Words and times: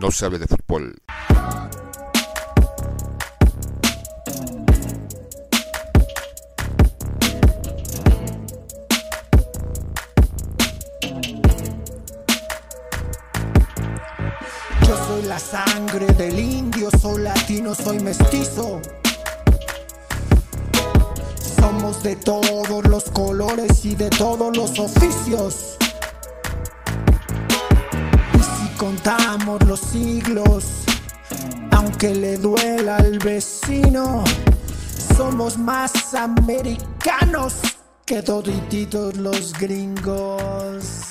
No 0.00 0.12
se 0.12 0.26
hable 0.26 0.38
de 0.38 0.46
fútbol. 0.46 0.94
Yo 14.86 14.96
soy 15.08 15.22
la 15.22 15.38
sangre 15.40 16.06
del 16.14 16.38
indio, 16.38 16.90
soy 17.02 17.22
latino, 17.22 17.74
soy 17.74 17.98
mestizo. 17.98 18.80
Somos 21.58 22.04
de 22.04 22.14
todos 22.14 22.84
los 22.86 23.02
colores 23.10 23.84
y 23.84 23.96
de 23.96 24.10
todos 24.10 24.56
los 24.56 24.78
oficios. 24.78 25.77
Contamos 28.78 29.62
los 29.66 29.80
siglos, 29.80 30.84
aunque 31.72 32.14
le 32.14 32.38
duela 32.38 32.96
al 32.96 33.18
vecino, 33.18 34.22
somos 35.16 35.58
más 35.58 36.14
americanos 36.14 37.54
que 38.06 38.22
todititos 38.22 39.16
los 39.16 39.52
gringos. 39.54 41.07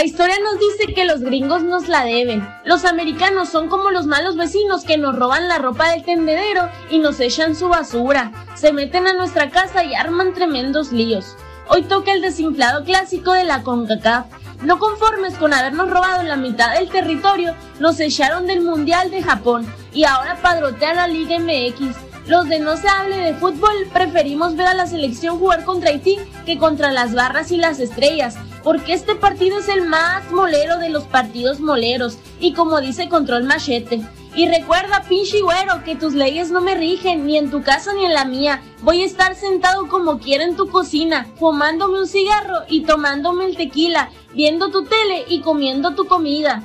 La 0.00 0.06
historia 0.06 0.36
nos 0.42 0.58
dice 0.58 0.94
que 0.94 1.04
los 1.04 1.20
gringos 1.20 1.62
nos 1.62 1.86
la 1.86 2.06
deben. 2.06 2.48
Los 2.64 2.86
americanos 2.86 3.50
son 3.50 3.68
como 3.68 3.90
los 3.90 4.06
malos 4.06 4.34
vecinos 4.34 4.82
que 4.82 4.96
nos 4.96 5.14
roban 5.14 5.46
la 5.46 5.58
ropa 5.58 5.90
del 5.90 6.04
tendedero 6.04 6.70
y 6.88 7.00
nos 7.00 7.20
echan 7.20 7.54
su 7.54 7.68
basura. 7.68 8.32
Se 8.54 8.72
meten 8.72 9.06
a 9.06 9.12
nuestra 9.12 9.50
casa 9.50 9.84
y 9.84 9.94
arman 9.94 10.32
tremendos 10.32 10.90
líos. 10.90 11.36
Hoy 11.68 11.82
toca 11.82 12.12
el 12.12 12.22
desinflado 12.22 12.82
clásico 12.82 13.34
de 13.34 13.44
la 13.44 13.62
CONCACAF. 13.62 14.24
No 14.62 14.78
conformes 14.78 15.34
con 15.34 15.52
habernos 15.52 15.90
robado 15.90 16.22
la 16.22 16.36
mitad 16.36 16.72
del 16.72 16.88
territorio, 16.88 17.54
nos 17.78 18.00
echaron 18.00 18.46
del 18.46 18.62
Mundial 18.62 19.10
de 19.10 19.22
Japón 19.22 19.70
y 19.92 20.04
ahora 20.04 20.40
padrotean 20.40 20.96
la 20.96 21.08
Liga 21.08 21.38
MX. 21.38 21.94
Los 22.26 22.48
de 22.48 22.58
no 22.58 22.78
se 22.78 22.88
hable 22.88 23.18
de 23.18 23.34
fútbol 23.34 23.74
preferimos 23.92 24.56
ver 24.56 24.68
a 24.68 24.74
la 24.74 24.86
selección 24.86 25.38
jugar 25.38 25.66
contra 25.66 25.90
Haití 25.90 26.16
que 26.46 26.56
contra 26.56 26.90
las 26.90 27.14
barras 27.14 27.50
y 27.50 27.58
las 27.58 27.80
estrellas, 27.80 28.38
porque 28.62 28.92
este 28.92 29.14
partido 29.14 29.58
es 29.58 29.68
el 29.68 29.86
más 29.86 30.30
molero 30.30 30.78
de 30.78 30.90
los 30.90 31.04
partidos 31.04 31.60
moleros 31.60 32.18
y 32.38 32.52
como 32.52 32.80
dice 32.80 33.08
Control 33.08 33.44
Machete. 33.44 34.00
Y 34.34 34.48
recuerda, 34.48 35.02
pinche 35.08 35.40
güero, 35.40 35.82
que 35.84 35.96
tus 35.96 36.14
leyes 36.14 36.52
no 36.52 36.60
me 36.60 36.76
rigen, 36.76 37.26
ni 37.26 37.36
en 37.36 37.50
tu 37.50 37.62
casa 37.62 37.92
ni 37.94 38.04
en 38.04 38.14
la 38.14 38.24
mía. 38.24 38.62
Voy 38.82 39.02
a 39.02 39.06
estar 39.06 39.34
sentado 39.34 39.88
como 39.88 40.20
quiera 40.20 40.44
en 40.44 40.54
tu 40.54 40.68
cocina, 40.68 41.26
fumándome 41.36 41.98
un 41.98 42.06
cigarro 42.06 42.60
y 42.68 42.84
tomándome 42.84 43.46
el 43.46 43.56
tequila, 43.56 44.10
viendo 44.32 44.70
tu 44.70 44.84
tele 44.84 45.24
y 45.28 45.40
comiendo 45.40 45.96
tu 45.96 46.06
comida. 46.06 46.62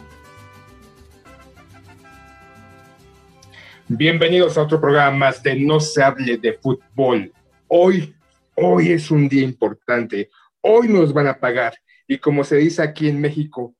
Bienvenidos 3.88 4.58
a 4.58 4.64
otro 4.64 4.80
programa 4.80 5.18
más 5.18 5.42
de 5.42 5.56
No 5.56 5.80
se 5.80 6.04
hable 6.04 6.38
de 6.38 6.54
fútbol. 6.54 7.32
Hoy, 7.68 8.16
hoy 8.56 8.92
es 8.92 9.10
un 9.10 9.28
día 9.28 9.44
importante. 9.44 10.30
Hoy 10.62 10.88
nos 10.88 11.14
van 11.14 11.28
a 11.28 11.38
pagar. 11.40 11.74
Y 12.08 12.18
como 12.20 12.44
se 12.44 12.58
dice 12.58 12.82
aquí 12.82 13.08
en 13.08 13.20
México, 13.20 13.76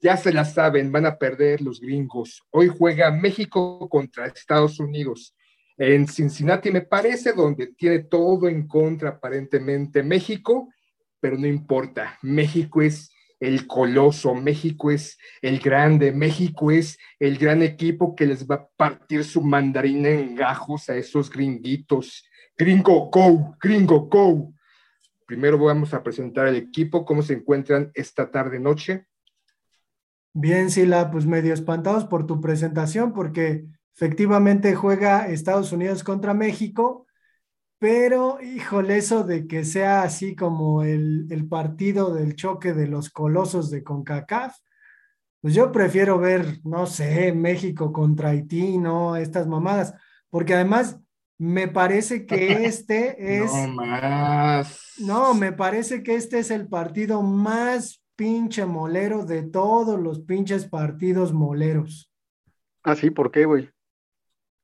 ya 0.00 0.16
se 0.16 0.32
la 0.32 0.44
saben, 0.44 0.90
van 0.90 1.06
a 1.06 1.16
perder 1.16 1.60
los 1.60 1.80
gringos. 1.80 2.42
Hoy 2.50 2.68
juega 2.68 3.10
México 3.12 3.88
contra 3.88 4.26
Estados 4.26 4.80
Unidos 4.80 5.34
en 5.78 6.06
Cincinnati, 6.06 6.70
me 6.70 6.82
parece, 6.82 7.32
donde 7.32 7.68
tiene 7.68 8.00
todo 8.00 8.48
en 8.48 8.66
contra 8.66 9.10
aparentemente 9.10 10.02
México, 10.02 10.68
pero 11.20 11.38
no 11.38 11.46
importa. 11.46 12.18
México 12.22 12.82
es 12.82 13.10
el 13.40 13.66
coloso, 13.66 14.34
México 14.34 14.90
es 14.90 15.18
el 15.40 15.58
grande, 15.58 16.12
México 16.12 16.70
es 16.70 16.98
el 17.18 17.38
gran 17.38 17.62
equipo 17.62 18.14
que 18.14 18.26
les 18.26 18.46
va 18.46 18.54
a 18.56 18.68
partir 18.76 19.24
su 19.24 19.42
mandarina 19.42 20.10
en 20.10 20.34
gajos 20.34 20.88
a 20.88 20.96
esos 20.96 21.30
gringuitos. 21.30 22.24
Gringo, 22.56 23.08
go, 23.10 23.56
gringo, 23.60 24.00
go. 24.02 24.52
Primero 25.26 25.58
vamos 25.58 25.94
a 25.94 26.02
presentar 26.02 26.46
el 26.46 26.56
equipo, 26.56 27.04
cómo 27.04 27.22
se 27.22 27.34
encuentran 27.34 27.90
esta 27.94 28.30
tarde 28.30 28.58
noche. 28.58 29.06
Bien, 30.34 30.70
Sila, 30.70 31.10
pues 31.10 31.26
medio 31.26 31.52
espantados 31.52 32.04
por 32.04 32.26
tu 32.26 32.40
presentación 32.40 33.12
porque 33.12 33.66
efectivamente 33.94 34.74
juega 34.74 35.28
Estados 35.28 35.72
Unidos 35.72 36.02
contra 36.04 36.34
México 36.34 37.06
pero, 37.82 38.40
híjole, 38.40 38.98
eso 38.98 39.24
de 39.24 39.48
que 39.48 39.64
sea 39.64 40.04
así 40.04 40.36
como 40.36 40.84
el, 40.84 41.26
el, 41.30 41.48
partido 41.48 42.14
del 42.14 42.36
choque 42.36 42.74
de 42.74 42.86
los 42.86 43.10
colosos 43.10 43.72
de 43.72 43.82
CONCACAF, 43.82 44.56
pues 45.40 45.52
yo 45.52 45.72
prefiero 45.72 46.16
ver, 46.20 46.60
no 46.62 46.86
sé, 46.86 47.32
México 47.32 47.92
contra 47.92 48.28
Haití, 48.28 48.78
¿no? 48.78 49.16
Estas 49.16 49.48
mamadas, 49.48 49.94
porque 50.30 50.54
además 50.54 51.00
me 51.42 51.66
parece 51.66 52.24
que 52.24 52.66
este 52.66 53.16
es... 53.42 53.52
No 53.52 53.68
más. 53.68 54.94
No, 54.98 55.34
me 55.34 55.50
parece 55.50 56.04
que 56.04 56.14
este 56.14 56.38
es 56.38 56.52
el 56.52 56.68
partido 56.68 57.20
más 57.22 58.00
pinche 58.14 58.64
molero 58.64 59.24
de 59.24 59.42
todos 59.42 59.98
los 59.98 60.20
pinches 60.20 60.66
partidos 60.66 61.32
moleros. 61.32 62.12
Ah, 62.84 62.94
sí, 62.94 63.10
¿por 63.10 63.32
qué, 63.32 63.44
güey? 63.44 63.68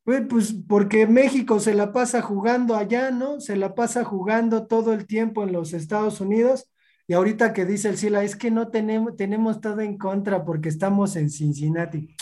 Pues 0.04 0.54
porque 0.68 1.08
México 1.08 1.58
se 1.58 1.74
la 1.74 1.92
pasa 1.92 2.22
jugando 2.22 2.76
allá, 2.76 3.10
¿no? 3.10 3.40
Se 3.40 3.56
la 3.56 3.74
pasa 3.74 4.04
jugando 4.04 4.68
todo 4.68 4.92
el 4.92 5.06
tiempo 5.06 5.42
en 5.42 5.52
los 5.52 5.72
Estados 5.72 6.20
Unidos. 6.20 6.70
Y 7.08 7.14
ahorita 7.14 7.52
que 7.52 7.66
dice 7.66 7.88
el 7.88 7.98
Sila, 7.98 8.22
es 8.22 8.36
que 8.36 8.52
no 8.52 8.68
tenemos, 8.68 9.16
tenemos 9.16 9.60
todo 9.60 9.80
en 9.80 9.98
contra 9.98 10.44
porque 10.44 10.68
estamos 10.68 11.16
en 11.16 11.28
Cincinnati. 11.28 12.14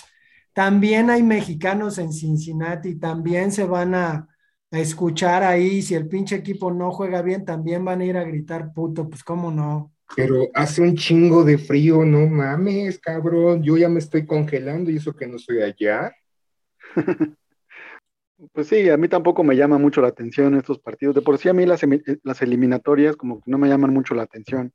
También 0.54 1.10
hay 1.10 1.22
mexicanos 1.22 1.98
en 1.98 2.12
Cincinnati, 2.12 2.94
también 2.94 3.52
se 3.52 3.64
van 3.64 3.94
a, 3.94 4.28
a 4.70 4.78
escuchar 4.78 5.42
ahí. 5.42 5.82
Si 5.82 5.94
el 5.94 6.08
pinche 6.08 6.36
equipo 6.36 6.72
no 6.72 6.90
juega 6.90 7.22
bien, 7.22 7.44
también 7.44 7.84
van 7.84 8.00
a 8.00 8.04
ir 8.04 8.16
a 8.16 8.24
gritar 8.24 8.72
puto, 8.72 9.08
pues 9.08 9.22
cómo 9.22 9.50
no. 9.50 9.92
Pero 10.14 10.48
hace 10.54 10.82
un 10.82 10.94
chingo 10.94 11.44
de 11.44 11.58
frío, 11.58 12.04
no 12.04 12.26
mames, 12.26 12.98
cabrón. 12.98 13.62
Yo 13.62 13.76
ya 13.76 13.88
me 13.88 13.98
estoy 13.98 14.24
congelando 14.24 14.90
y 14.90 14.96
eso 14.96 15.12
que 15.14 15.26
no 15.26 15.36
estoy 15.36 15.62
allá. 15.62 16.12
Pues 18.52 18.66
sí, 18.66 18.90
a 18.90 18.98
mí 18.98 19.08
tampoco 19.08 19.42
me 19.42 19.56
llama 19.56 19.78
mucho 19.78 20.02
la 20.02 20.08
atención 20.08 20.54
estos 20.56 20.78
partidos. 20.78 21.14
De 21.14 21.22
por 21.22 21.38
sí 21.38 21.48
a 21.48 21.54
mí 21.54 21.64
las, 21.64 21.80
las 22.22 22.42
eliminatorias 22.42 23.16
como 23.16 23.40
que 23.40 23.50
no 23.50 23.56
me 23.56 23.66
llaman 23.66 23.94
mucho 23.94 24.14
la 24.14 24.24
atención. 24.24 24.74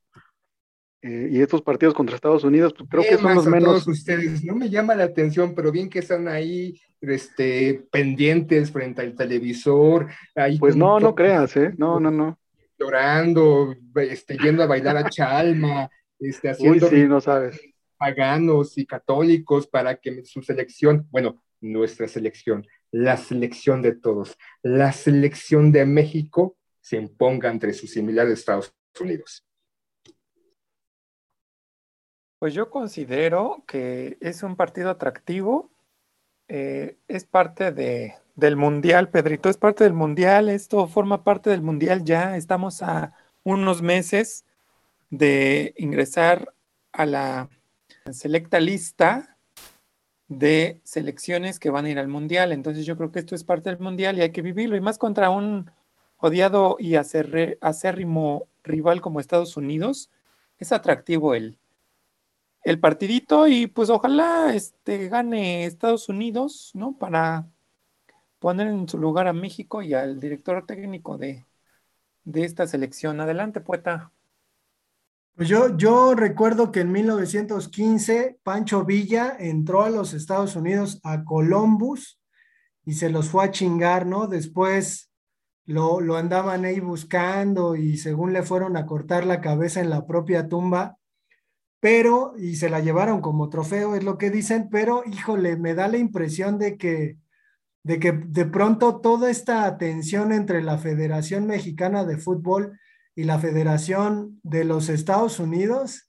Eh, 1.02 1.28
y 1.32 1.40
estos 1.42 1.62
partidos 1.62 1.94
contra 1.94 2.14
Estados 2.14 2.44
Unidos, 2.44 2.72
pues 2.78 2.88
creo 2.88 3.02
Bien, 3.02 3.16
que 3.16 3.22
son 3.22 3.34
los 3.34 3.46
menos... 3.46 3.64
todos 3.64 3.88
ustedes, 3.88 4.44
no 4.44 4.54
me 4.54 4.70
llama 4.70 4.94
la 4.94 5.04
atención, 5.04 5.52
pero 5.54 5.72
bien 5.72 5.90
que 5.90 5.98
están 5.98 6.28
ahí 6.28 6.80
este, 7.00 7.84
pendientes 7.90 8.70
frente 8.70 9.02
al 9.02 9.16
televisor. 9.16 10.08
Ahí 10.36 10.58
Pues 10.58 10.76
no, 10.76 11.00
no 11.00 11.14
creas, 11.16 11.56
¿eh? 11.56 11.74
No, 11.76 11.98
no, 11.98 12.10
no. 12.12 12.38
Llorando, 12.78 13.74
este, 13.96 14.36
yendo 14.38 14.62
a 14.62 14.66
bailar 14.66 14.96
a 14.96 15.08
Chalma, 15.10 15.90
este, 16.20 16.48
Uy, 16.48 16.52
haciendo 16.52 16.88
sí, 16.88 17.04
no 17.08 17.20
sabes. 17.20 17.60
paganos 17.96 18.78
y 18.78 18.86
católicos 18.86 19.66
para 19.66 19.96
que 19.96 20.24
su 20.24 20.40
selección, 20.42 21.06
bueno, 21.10 21.42
nuestra 21.60 22.06
selección, 22.08 22.64
la 22.92 23.16
selección 23.16 23.82
de 23.82 23.92
todos, 23.94 24.36
la 24.62 24.92
selección 24.92 25.72
de 25.72 25.84
México 25.86 26.56
se 26.80 26.96
imponga 26.96 27.50
entre 27.50 27.72
sus 27.72 27.90
similares 27.90 28.30
de 28.30 28.34
Estados 28.34 28.74
Unidos. 29.00 29.44
Pues 32.42 32.54
yo 32.54 32.70
considero 32.70 33.62
que 33.68 34.18
es 34.20 34.42
un 34.42 34.56
partido 34.56 34.90
atractivo. 34.90 35.70
eh, 36.48 36.96
es 37.06 37.24
parte 37.24 37.70
de, 37.70 38.14
del 38.34 38.56
Mundial, 38.56 39.10
Pedrito, 39.10 39.48
es 39.48 39.56
parte 39.56 39.84
del 39.84 39.92
Mundial. 39.92 40.48
Esto 40.48 40.88
forma 40.88 41.22
parte 41.22 41.50
del 41.50 41.62
Mundial 41.62 42.02
ya. 42.02 42.36
Estamos 42.36 42.82
a 42.82 43.14
unos 43.44 43.80
meses 43.80 44.44
de 45.08 45.72
ingresar 45.76 46.52
a 46.90 47.06
la 47.06 47.48
selecta 48.10 48.58
lista 48.58 49.38
de 50.26 50.80
selecciones 50.82 51.60
que 51.60 51.70
van 51.70 51.84
a 51.84 51.90
ir 51.90 52.00
al 52.00 52.08
Mundial. 52.08 52.50
Entonces 52.50 52.86
yo 52.86 52.96
creo 52.96 53.12
que 53.12 53.20
esto 53.20 53.36
es 53.36 53.44
parte 53.44 53.70
del 53.70 53.78
Mundial 53.78 54.18
y 54.18 54.22
hay 54.22 54.32
que 54.32 54.42
vivirlo. 54.42 54.74
Y 54.74 54.80
más 54.80 54.98
contra 54.98 55.30
un 55.30 55.70
odiado 56.16 56.74
y 56.80 56.96
acérrimo 56.96 58.48
rival 58.64 59.00
como 59.00 59.20
Estados 59.20 59.56
Unidos. 59.56 60.10
Es 60.58 60.72
atractivo 60.72 61.36
el, 61.36 61.60
el 62.64 62.78
partidito 62.78 63.48
y 63.48 63.66
pues 63.66 63.90
ojalá 63.90 64.54
este, 64.54 65.08
gane 65.08 65.64
Estados 65.64 66.08
Unidos, 66.08 66.70
¿no? 66.74 66.96
Para 66.96 67.48
poner 68.38 68.68
en 68.68 68.88
su 68.88 68.98
lugar 68.98 69.26
a 69.26 69.32
México 69.32 69.82
y 69.82 69.94
al 69.94 70.20
director 70.20 70.64
técnico 70.66 71.18
de, 71.18 71.44
de 72.24 72.44
esta 72.44 72.66
selección. 72.66 73.20
Adelante, 73.20 73.60
poeta. 73.60 74.12
Pues 75.34 75.48
yo, 75.48 75.76
yo 75.76 76.14
recuerdo 76.14 76.70
que 76.70 76.80
en 76.80 76.92
1915 76.92 78.38
Pancho 78.42 78.84
Villa 78.84 79.36
entró 79.38 79.82
a 79.82 79.90
los 79.90 80.12
Estados 80.12 80.56
Unidos 80.56 81.00
a 81.04 81.24
Columbus 81.24 82.20
y 82.84 82.94
se 82.94 83.10
los 83.10 83.28
fue 83.28 83.44
a 83.44 83.50
chingar, 83.50 84.06
¿no? 84.06 84.26
Después 84.26 85.10
lo, 85.64 86.00
lo 86.00 86.16
andaban 86.16 86.64
ahí 86.64 86.80
buscando 86.80 87.76
y 87.76 87.96
según 87.96 88.32
le 88.32 88.42
fueron 88.42 88.76
a 88.76 88.84
cortar 88.84 89.24
la 89.24 89.40
cabeza 89.40 89.80
en 89.80 89.88
la 89.88 90.06
propia 90.06 90.48
tumba, 90.48 90.98
pero, 91.82 92.34
y 92.38 92.54
se 92.54 92.70
la 92.70 92.78
llevaron 92.78 93.20
como 93.20 93.48
trofeo, 93.48 93.96
es 93.96 94.04
lo 94.04 94.16
que 94.16 94.30
dicen, 94.30 94.68
pero 94.70 95.02
híjole, 95.04 95.56
me 95.56 95.74
da 95.74 95.88
la 95.88 95.98
impresión 95.98 96.56
de 96.56 96.78
que, 96.78 97.18
de 97.82 97.98
que 97.98 98.12
de 98.12 98.44
pronto 98.44 99.00
toda 99.00 99.32
esta 99.32 99.76
tensión 99.78 100.30
entre 100.30 100.62
la 100.62 100.78
Federación 100.78 101.48
Mexicana 101.48 102.04
de 102.04 102.18
Fútbol 102.18 102.78
y 103.16 103.24
la 103.24 103.40
Federación 103.40 104.38
de 104.44 104.62
los 104.62 104.88
Estados 104.88 105.40
Unidos 105.40 106.08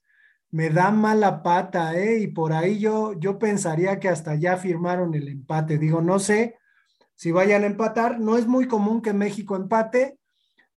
me 0.52 0.70
da 0.70 0.92
mala 0.92 1.42
pata, 1.42 1.98
¿eh? 1.98 2.20
Y 2.20 2.28
por 2.28 2.52
ahí 2.52 2.78
yo, 2.78 3.18
yo 3.18 3.40
pensaría 3.40 3.98
que 3.98 4.08
hasta 4.08 4.36
ya 4.36 4.56
firmaron 4.56 5.12
el 5.14 5.26
empate. 5.26 5.78
Digo, 5.78 6.00
no 6.00 6.20
sé 6.20 6.56
si 7.16 7.32
vayan 7.32 7.64
a 7.64 7.66
empatar. 7.66 8.20
No 8.20 8.36
es 8.38 8.46
muy 8.46 8.68
común 8.68 9.02
que 9.02 9.12
México 9.12 9.56
empate, 9.56 10.20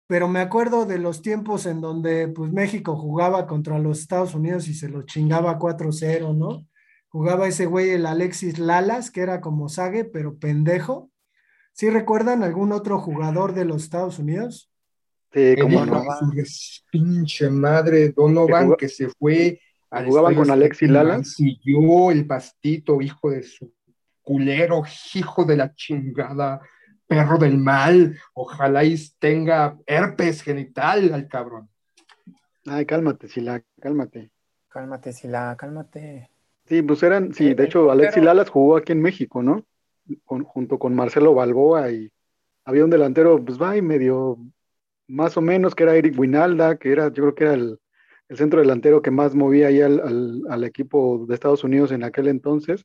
pero 0.08 0.26
me 0.26 0.40
acuerdo 0.40 0.86
de 0.86 0.98
los 0.98 1.22
tiempos 1.22 1.66
en 1.66 1.80
donde 1.80 2.26
pues 2.26 2.50
México 2.50 2.96
jugaba 2.96 3.46
contra 3.46 3.78
los 3.78 4.00
Estados 4.00 4.34
Unidos 4.34 4.66
y 4.66 4.74
se 4.74 4.88
lo 4.88 5.02
chingaba 5.02 5.58
4-0, 5.58 6.36
¿no? 6.36 6.66
Jugaba 7.08 7.46
ese 7.46 7.66
güey 7.66 7.90
el 7.90 8.06
Alexis 8.06 8.58
Lalas, 8.58 9.12
que 9.12 9.20
era 9.20 9.40
como 9.40 9.68
Sague, 9.68 10.04
pero 10.04 10.36
pendejo. 10.36 11.10
¿Sí 11.72 11.88
recuerdan 11.90 12.42
algún 12.42 12.72
otro 12.72 12.98
jugador 12.98 13.54
de 13.54 13.64
los 13.64 13.84
Estados 13.84 14.18
Unidos? 14.18 14.70
Sí, 15.32 15.54
como 15.60 15.86
no. 15.86 16.02
Pinche 16.90 17.50
madre, 17.50 18.08
Donovan, 18.08 18.70
que, 18.70 18.76
que 18.76 18.88
se 18.88 19.08
fue 19.10 19.60
Jugaban 19.90 20.34
con 20.34 20.50
Alexis 20.50 20.90
Lala. 20.90 21.24
Siguió 21.24 22.10
el 22.10 22.26
pastito, 22.26 23.00
hijo 23.00 23.30
de 23.30 23.42
su 23.42 23.72
culero, 24.22 24.82
hijo 25.14 25.44
de 25.44 25.56
la 25.56 25.74
chingada, 25.74 26.60
perro 27.08 27.38
del 27.38 27.58
mal. 27.58 28.16
Ojalá 28.34 28.84
y 28.84 28.96
tenga 29.18 29.76
herpes 29.86 30.42
genital 30.42 31.12
al 31.12 31.26
cabrón. 31.26 31.68
Ay, 32.66 32.86
cálmate, 32.86 33.28
Sila, 33.28 33.62
cálmate. 33.80 34.30
Cálmate, 34.68 35.12
Sila, 35.12 35.56
cálmate. 35.58 36.30
Sí, 36.66 36.82
pues 36.82 37.02
eran, 37.02 37.32
sí, 37.32 37.54
de 37.54 37.64
hecho, 37.64 37.90
Alexis 37.90 38.22
Lalas 38.22 38.50
jugó 38.50 38.76
aquí 38.76 38.92
en 38.92 39.02
México, 39.02 39.42
¿no? 39.42 39.64
junto 40.24 40.78
con 40.78 40.94
Marcelo 40.94 41.34
Balboa 41.34 41.90
y 41.90 42.10
había 42.64 42.84
un 42.84 42.90
delantero, 42.90 43.44
pues 43.44 43.60
va 43.60 43.76
y 43.76 43.82
medio, 43.82 44.38
más 45.06 45.36
o 45.36 45.42
menos, 45.42 45.74
que 45.74 45.82
era 45.82 45.96
Eric 45.96 46.18
Winalda, 46.18 46.78
que 46.78 46.92
era, 46.92 47.08
yo 47.08 47.24
creo 47.24 47.34
que 47.34 47.44
era 47.44 47.54
el, 47.54 47.78
el 48.28 48.36
centro 48.36 48.60
delantero 48.60 49.02
que 49.02 49.10
más 49.10 49.34
movía 49.34 49.68
ahí 49.68 49.80
al, 49.80 50.64
equipo 50.64 51.24
de 51.26 51.34
Estados 51.34 51.64
Unidos 51.64 51.92
en 51.92 52.04
aquel 52.04 52.28
entonces. 52.28 52.84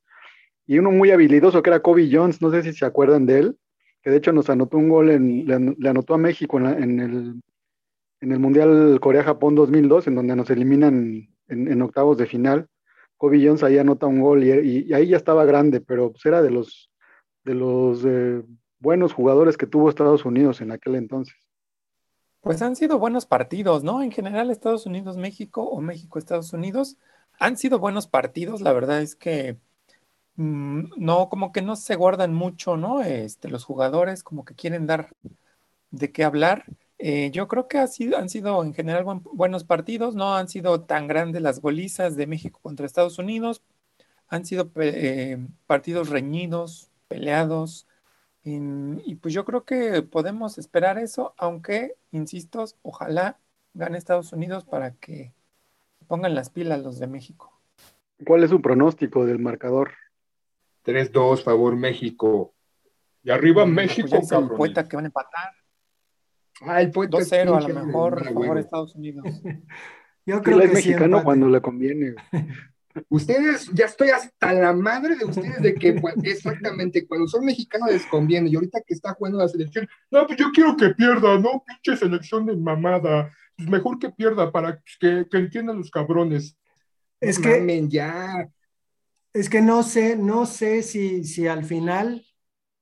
Y 0.66 0.80
uno 0.80 0.92
muy 0.92 1.12
habilidoso 1.12 1.62
que 1.62 1.70
era 1.70 1.82
Kobe 1.82 2.10
Jones, 2.12 2.42
no 2.42 2.50
sé 2.52 2.64
si 2.64 2.74
se 2.74 2.86
acuerdan 2.86 3.26
de 3.26 3.40
él, 3.40 3.58
que 4.04 4.10
de 4.12 4.18
hecho 4.18 4.34
nos 4.34 4.50
anotó 4.50 4.78
un 4.78 4.90
gol, 4.90 5.08
le, 5.08 5.90
anotó 5.90 6.14
a 6.14 6.18
México 6.18 6.60
en, 6.60 7.00
el, 7.00 7.42
en 8.20 8.32
el 8.32 8.40
Mundial 8.40 9.00
Corea-Japón 9.00 9.56
2002, 9.56 10.08
en 10.08 10.16
donde 10.16 10.36
nos 10.36 10.50
eliminan 10.50 11.30
en, 11.48 11.82
octavos 11.82 12.18
de 12.18 12.26
final. 12.26 12.68
Kobe 13.16 13.42
Jones 13.44 13.64
ahí 13.64 13.78
anota 13.78 14.06
un 14.06 14.20
gol 14.20 14.44
y, 14.44 14.94
ahí 14.94 15.08
ya 15.08 15.16
estaba 15.16 15.46
grande, 15.46 15.80
pero 15.80 16.12
pues 16.12 16.26
era 16.26 16.42
de 16.42 16.52
los, 16.52 16.92
de 17.46 17.54
los 17.54 18.04
eh, 18.06 18.44
buenos 18.80 19.14
jugadores 19.14 19.56
que 19.56 19.68
tuvo 19.68 19.88
Estados 19.88 20.26
Unidos 20.26 20.60
en 20.60 20.72
aquel 20.72 20.96
entonces. 20.96 21.36
Pues 22.42 22.62
han 22.62 22.76
sido 22.76 23.00
buenos 23.00 23.26
partidos, 23.26 23.86
¿no? 23.86 24.04
En 24.04 24.12
general, 24.12 24.52
Estados 24.52 24.86
Unidos-México 24.86 25.64
o 25.64 25.80
México-Estados 25.80 26.52
Unidos 26.52 26.98
han 27.40 27.56
sido 27.56 27.80
buenos 27.80 28.08
partidos. 28.08 28.60
La 28.60 28.74
verdad 28.74 29.02
es 29.02 29.16
que 29.16 29.58
no, 30.36 31.30
como 31.30 31.52
que 31.52 31.62
no 31.62 31.76
se 31.76 31.96
guardan 31.96 32.34
mucho, 32.34 32.78
¿no? 32.78 33.02
Este, 33.02 33.50
los 33.50 33.64
jugadores 33.66 34.24
como 34.24 34.46
que 34.46 34.56
quieren 34.56 34.88
dar 34.88 35.16
de 35.92 36.12
qué 36.12 36.24
hablar. 36.24 36.66
Eh, 36.98 37.32
yo 37.32 37.48
creo 37.48 37.68
que 37.68 37.80
han 37.80 38.30
sido 38.30 38.64
en 38.64 38.74
general 38.74 39.04
buenos 39.24 39.64
partidos, 39.64 40.16
no 40.16 40.36
han 40.36 40.48
sido 40.48 40.82
tan 40.82 41.08
grandes 41.08 41.42
las 41.42 41.60
golizas 41.62 42.16
de 42.16 42.28
México 42.28 42.60
contra 42.64 42.86
Estados 42.86 43.20
Unidos, 43.20 43.62
han 44.28 44.46
sido 44.46 44.72
eh, 44.76 45.38
partidos 45.68 46.10
reñidos, 46.10 46.90
peleados, 47.08 47.88
y 48.46 49.16
pues 49.16 49.34
yo 49.34 49.46
creo 49.46 49.64
que 49.64 50.02
podemos 50.02 50.58
esperar 50.58 50.98
eso, 50.98 51.34
aunque, 51.38 51.96
insisto, 52.12 52.66
ojalá 52.82 53.40
gane 53.74 53.98
Estados 53.98 54.34
Unidos 54.34 54.66
para 54.66 54.92
que 54.96 55.32
pongan 56.08 56.36
las 56.36 56.50
pilas 56.50 56.84
los 56.84 57.00
de 57.00 57.08
México. 57.08 57.54
¿Cuál 58.26 58.44
es 58.44 58.50
su 58.50 58.62
pronóstico 58.62 59.26
del 59.26 59.40
marcador? 59.40 59.92
3-2, 60.84 61.44
favor 61.44 61.76
México. 61.76 62.54
Y 63.24 63.32
arriba 63.32 63.64
pues 63.64 63.74
México, 63.74 64.08
pues 64.10 64.32
el 64.32 64.50
poeta 64.50 64.88
que 64.88 64.96
van 64.96 65.06
a 65.06 65.08
empatar. 65.08 65.52
Ah, 66.62 66.82
el 66.82 66.92
poeta 66.92 67.18
2-0 67.18 67.58
a 67.58 67.68
lo 67.68 67.86
mejor, 67.86 68.24
favor 68.24 68.58
Estados 68.58 68.96
Unidos. 68.96 69.26
Yo 70.26 70.42
creo 70.42 70.60
que 70.60 70.66
es 70.66 70.74
mexicano 70.74 71.24
cuando 71.24 71.50
le 71.50 71.62
conviene. 71.62 72.16
Ustedes, 73.10 73.70
ya 73.74 73.86
estoy 73.86 74.10
hasta 74.10 74.54
la 74.54 74.72
madre 74.72 75.16
de 75.16 75.26
ustedes 75.26 75.62
de 75.62 75.74
que 75.74 76.00
exactamente 76.24 77.08
cuando 77.08 77.28
son 77.28 77.44
mexicanos 77.44 77.90
les 77.90 78.06
conviene 78.06 78.50
y 78.50 78.56
ahorita 78.56 78.82
que 78.86 78.94
está 78.94 79.14
jugando 79.14 79.40
la 79.40 79.48
selección, 79.48 79.88
no, 80.12 80.28
pues 80.28 80.38
yo 80.38 80.52
quiero 80.54 80.78
que 80.78 80.90
pierda, 80.90 81.40
no, 81.40 81.64
pinche 81.66 81.98
selección 81.98 82.46
de 82.46 82.56
mamada, 82.56 83.32
pues 83.58 83.68
mejor 83.68 83.98
que 83.98 84.12
pierda 84.12 84.52
para 84.52 84.80
que, 85.00 85.26
entiendan 85.32 85.78
los 85.78 85.90
cabrones. 85.90 86.56
Es 87.20 87.40
que 87.40 87.88
ya. 87.88 88.48
Es 89.34 89.50
que 89.50 89.62
no 89.62 89.84
sé, 89.84 90.16
no 90.16 90.46
sé 90.46 90.84
si, 90.84 91.24
si 91.24 91.48
al 91.48 91.66
final 91.66 92.26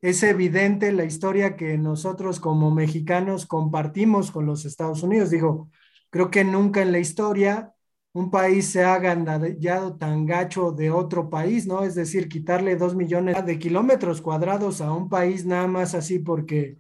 es 0.01 0.23
evidente 0.23 0.91
la 0.93 1.05
historia 1.05 1.55
que 1.57 1.77
nosotros 1.77 2.39
como 2.39 2.71
mexicanos 2.71 3.45
compartimos 3.45 4.31
con 4.31 4.45
los 4.47 4.65
Estados 4.65 5.03
Unidos. 5.03 5.29
Digo, 5.31 5.69
creo 6.09 6.31
que 6.31 6.43
nunca 6.45 6.81
en 6.81 6.91
la 6.93 6.99
historia 6.99 7.73
un 8.13 8.31
país 8.31 8.67
se 8.69 8.83
ha 8.83 8.95
agandallado 8.95 9.97
tan 9.97 10.25
gacho 10.25 10.71
de 10.73 10.91
otro 10.91 11.29
país, 11.29 11.67
¿no? 11.67 11.83
Es 11.83 11.95
decir, 11.95 12.29
quitarle 12.29 12.75
dos 12.75 12.95
millones 12.95 13.45
de 13.45 13.59
kilómetros 13.59 14.21
cuadrados 14.21 14.81
a 14.81 14.93
un 14.93 15.09
país 15.09 15.45
nada 15.45 15.67
más 15.67 15.95
así 15.95 16.19
porque 16.19 16.77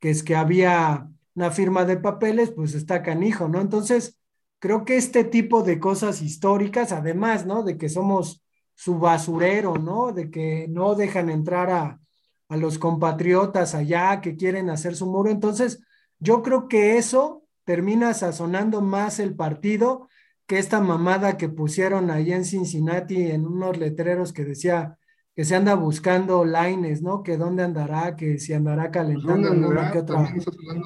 que 0.00 0.10
es 0.10 0.22
que 0.22 0.36
había 0.36 1.08
una 1.34 1.50
firma 1.50 1.84
de 1.86 1.96
papeles, 1.98 2.50
pues 2.52 2.74
está 2.74 3.02
canijo, 3.02 3.48
¿no? 3.48 3.60
Entonces, 3.62 4.18
creo 4.58 4.84
que 4.84 4.96
este 4.98 5.24
tipo 5.24 5.62
de 5.62 5.80
cosas 5.80 6.22
históricas, 6.22 6.92
además, 6.92 7.46
¿no? 7.46 7.62
De 7.64 7.78
que 7.78 7.88
somos 7.88 8.43
su 8.74 8.98
basurero, 8.98 9.76
¿no? 9.76 10.12
De 10.12 10.30
que 10.30 10.66
no 10.68 10.94
dejan 10.94 11.30
entrar 11.30 11.70
a, 11.70 12.00
a 12.48 12.56
los 12.56 12.78
compatriotas 12.78 13.74
allá 13.74 14.20
que 14.20 14.36
quieren 14.36 14.70
hacer 14.70 14.96
su 14.96 15.06
muro. 15.06 15.30
Entonces, 15.30 15.82
yo 16.18 16.42
creo 16.42 16.68
que 16.68 16.98
eso 16.98 17.44
termina 17.64 18.14
sazonando 18.14 18.80
más 18.80 19.18
el 19.18 19.34
partido 19.34 20.08
que 20.46 20.58
esta 20.58 20.80
mamada 20.80 21.36
que 21.36 21.48
pusieron 21.48 22.10
ahí 22.10 22.32
en 22.32 22.44
Cincinnati 22.44 23.30
en 23.30 23.46
unos 23.46 23.78
letreros 23.78 24.32
que 24.32 24.44
decía 24.44 24.98
que 25.34 25.44
se 25.44 25.56
anda 25.56 25.74
buscando 25.74 26.44
lines, 26.44 27.02
¿no? 27.02 27.22
Que 27.22 27.36
dónde 27.36 27.64
andará, 27.64 28.14
que 28.14 28.38
si 28.38 28.52
andará 28.52 28.90
calentando 28.90 29.52
en 29.52 29.64
una 29.64 29.90
que 29.90 29.98
otra 29.98 30.32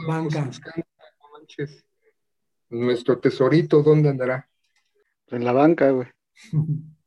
banca. 0.07 0.51
Nuestro 2.71 3.19
tesorito, 3.19 3.83
¿dónde 3.83 4.09
andará? 4.11 4.49
En 5.27 5.45
la 5.45 5.53
banca, 5.53 5.91
güey. 5.91 6.09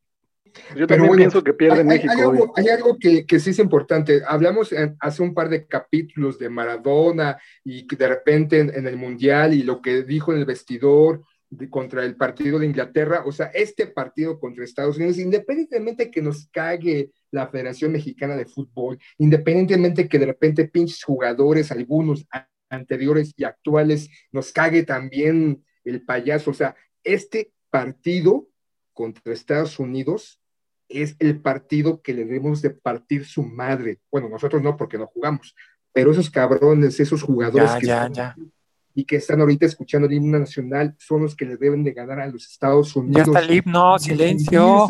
Yo 0.76 0.88
también 0.88 1.16
pienso 1.16 1.44
que 1.44 1.54
pierde 1.54 1.84
México. 1.84 2.14
Hay 2.56 2.68
algo, 2.70 2.98
que, 3.00 3.26
que, 3.26 3.40
sí 3.40 3.52
es 3.52 3.60
importante. 3.60 4.22
Hablamos 4.28 4.74
hace 5.00 5.24
un 5.24 5.34
par 5.34 5.50
de 5.50 5.66
capítulos 5.68 6.40
de 6.40 6.50
Maradona 6.50 7.38
y 7.64 7.86
de 7.96 8.08
repente 8.08 8.60
en, 8.60 8.88
el 8.88 8.98
Mundial 8.98 9.54
y 9.54 9.64
lo 9.64 9.82
que 9.82 10.04
dijo 10.04 10.32
en 10.32 10.40
el 10.40 10.46
vestidor 10.46 11.24
contra 11.70 12.06
el 12.06 12.16
partido 12.16 12.60
de 12.60 12.66
Inglaterra, 12.66 13.24
o 13.26 13.32
sea, 13.32 13.48
este 13.48 13.88
partido 13.88 14.40
contra 14.40 14.64
Estados 14.64 14.96
Unidos, 14.98 15.18
independientemente 15.18 16.10
que 16.10 16.22
nos 16.22 16.48
cague 16.48 17.12
la 17.30 17.48
Federación 17.48 17.92
Mexicana 17.92 18.36
de 18.36 18.46
Fútbol, 18.46 18.98
independientemente 19.18 20.08
que 20.08 20.18
de 20.18 20.28
repente 20.28 20.70
pinches 20.70 21.04
jugadores, 21.04 21.72
algunos 21.72 22.26
anteriores 22.70 23.34
y 23.36 23.44
actuales, 23.44 24.10
nos 24.32 24.54
cague 24.54 24.84
también 24.84 25.66
el 25.84 26.04
payaso, 26.06 26.52
o 26.52 26.54
sea, 26.54 26.74
este 27.04 27.52
partido 27.70 28.48
contra 28.94 29.34
Estados 29.34 29.80
Unidos 29.80 30.41
es 30.94 31.16
el 31.20 31.40
partido 31.42 32.02
que 32.02 32.14
le 32.14 32.26
debemos 32.26 32.62
de 32.62 32.72
partir 32.72 33.26
su 33.26 33.44
madre. 33.44 34.00
Bueno, 34.12 34.30
nosotros 34.30 34.62
no, 34.62 34.78
porque 34.78 34.98
no 34.98 35.08
jugamos, 35.08 35.56
pero 35.92 36.12
esos 36.12 36.30
cabrones, 36.30 37.00
esos 37.00 37.22
jugadores 37.22 37.72
que 37.80 37.88
ya, 37.88 38.10
ya 38.10 38.36
y 38.94 39.06
que 39.06 39.16
están 39.18 39.40
ahorita 39.40 39.66
escuchando 39.66 40.08
el 40.08 40.14
himno 40.14 40.40
nacional 40.40 40.96
son 40.98 41.24
los 41.24 41.36
que 41.36 41.46
le 41.46 41.58
deben 41.58 41.84
de 41.84 41.94
ganar 41.94 42.20
a 42.20 42.28
los 42.28 42.46
Estados 42.46 42.96
Unidos. 42.96 43.18
Ya 43.18 43.24
está 43.24 43.40
el 43.40 43.58
himno, 43.58 44.00
silencio. 44.00 44.88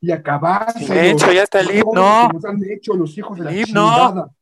Y 0.00 0.12
acabar. 0.12 0.72
Silencio, 0.72 1.32
ya 1.32 1.42
está 1.42 1.60
el 1.60 1.78
himno. 1.78 2.28
Nos 2.32 2.44
han 2.44 2.60
hecho 2.70 2.94
los 2.94 3.16
hijos 3.18 3.38
de 3.38 3.44
la 3.44 3.52
himno. 3.54 4.34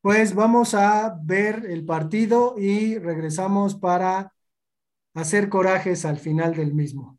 Pues 0.00 0.34
vamos 0.34 0.74
a 0.74 1.16
ver 1.22 1.64
el 1.68 1.84
partido 1.84 2.56
y 2.58 2.98
regresamos 2.98 3.76
para 3.76 4.34
hacer 5.14 5.48
corajes 5.48 6.04
al 6.04 6.18
final 6.18 6.54
del 6.54 6.74
mismo. 6.74 7.18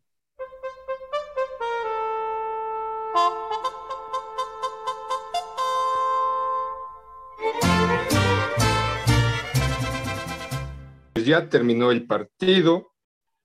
Pues 11.24 11.30
ya 11.30 11.48
terminó 11.48 11.90
el 11.90 12.06
partido 12.06 12.92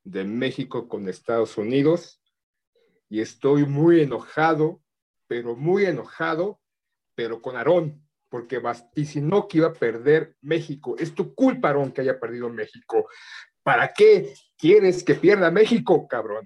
de 0.04 0.26
México 0.26 0.90
con 0.90 1.08
Estados 1.08 1.58
Unidos 1.58 2.22
y 3.08 3.22
estoy 3.22 3.66
muy 3.66 4.02
enojado, 4.02 4.82
pero 5.28 5.56
muy 5.56 5.86
enojado, 5.86 6.60
pero 7.16 7.42
con 7.42 7.56
Aarón, 7.56 8.06
porque 8.28 8.60
vaticinó 8.60 9.48
que 9.48 9.60
iba 9.60 9.68
a 9.68 9.74
perder 9.74 10.36
México. 10.42 10.98
Es 11.00 11.16
tu 11.16 11.34
culpa, 11.34 11.70
Aarón, 11.70 11.94
que 11.94 12.02
haya 12.02 12.20
perdido 12.20 12.50
México. 12.50 13.08
¿Para 13.64 13.94
qué 13.94 14.34
quieres 14.58 15.02
que 15.02 15.16
pierda 15.16 15.50
México, 15.50 16.06
cabrón? 16.06 16.46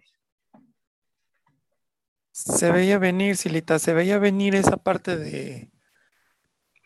Se 2.32 2.72
veía 2.72 3.00
venir, 3.00 3.38
Silita, 3.38 3.80
se 3.80 3.96
veía 3.96 4.20
venir 4.20 4.54
esa 4.54 4.78
parte 4.78 5.18
de, 5.18 5.73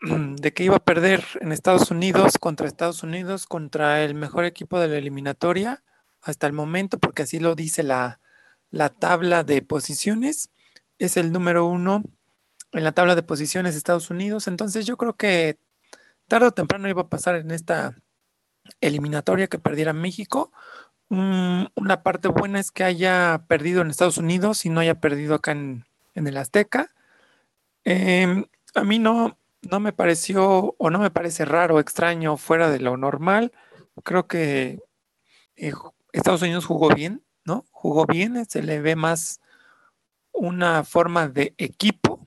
de 0.00 0.52
que 0.52 0.64
iba 0.64 0.76
a 0.76 0.84
perder 0.84 1.24
en 1.40 1.52
Estados 1.52 1.90
Unidos 1.90 2.38
contra 2.38 2.66
Estados 2.66 3.02
Unidos, 3.02 3.46
contra 3.46 4.02
el 4.02 4.14
mejor 4.14 4.44
equipo 4.44 4.78
de 4.78 4.88
la 4.88 4.96
eliminatoria 4.96 5.82
hasta 6.22 6.46
el 6.46 6.52
momento, 6.52 6.98
porque 6.98 7.22
así 7.22 7.40
lo 7.40 7.54
dice 7.54 7.82
la, 7.82 8.20
la 8.70 8.88
tabla 8.90 9.44
de 9.44 9.62
posiciones. 9.62 10.50
Es 10.98 11.16
el 11.16 11.32
número 11.32 11.66
uno 11.66 12.02
en 12.72 12.84
la 12.84 12.92
tabla 12.92 13.14
de 13.14 13.22
posiciones 13.22 13.74
de 13.74 13.78
Estados 13.78 14.10
Unidos. 14.10 14.46
Entonces 14.48 14.86
yo 14.86 14.96
creo 14.96 15.16
que 15.16 15.58
tarde 16.26 16.48
o 16.48 16.52
temprano 16.52 16.88
iba 16.88 17.02
a 17.02 17.08
pasar 17.08 17.36
en 17.36 17.50
esta 17.50 17.96
eliminatoria 18.80 19.48
que 19.48 19.58
perdiera 19.58 19.92
México. 19.92 20.52
una 21.08 22.02
parte 22.02 22.28
buena 22.28 22.60
es 22.60 22.70
que 22.70 22.84
haya 22.84 23.44
perdido 23.48 23.80
en 23.80 23.90
Estados 23.90 24.18
Unidos 24.18 24.66
y 24.66 24.70
no 24.70 24.80
haya 24.80 25.00
perdido 25.00 25.34
acá 25.34 25.52
en, 25.52 25.84
el 26.14 26.36
Azteca. 26.36 26.90
Em, 27.84 28.44
a 28.74 28.84
mí 28.84 28.98
no, 28.98 29.38
no 29.62 29.80
me 29.80 29.92
pareció 29.92 30.74
o 30.78 30.90
no 30.90 30.98
me 30.98 31.10
parece 31.10 31.44
raro, 31.44 31.80
extraño, 31.80 32.36
fuera 32.36 32.70
de 32.70 32.80
lo 32.80 32.96
normal. 32.96 33.52
Creo 34.04 34.26
que 34.28 34.80
eh, 35.56 35.72
Estados 36.12 36.42
Unidos 36.42 36.66
jugó 36.66 36.88
bien, 36.94 37.24
¿no? 37.44 37.66
Jugó 37.70 38.06
bien, 38.06 38.44
se 38.48 38.62
le 38.62 38.80
ve 38.80 38.96
más 38.96 39.40
una 40.32 40.84
forma 40.84 41.28
de 41.28 41.54
equipo 41.58 42.26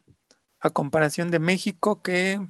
a 0.59 0.69
comparación 0.69 1.31
de 1.31 1.39
México 1.39 2.01
que 2.01 2.45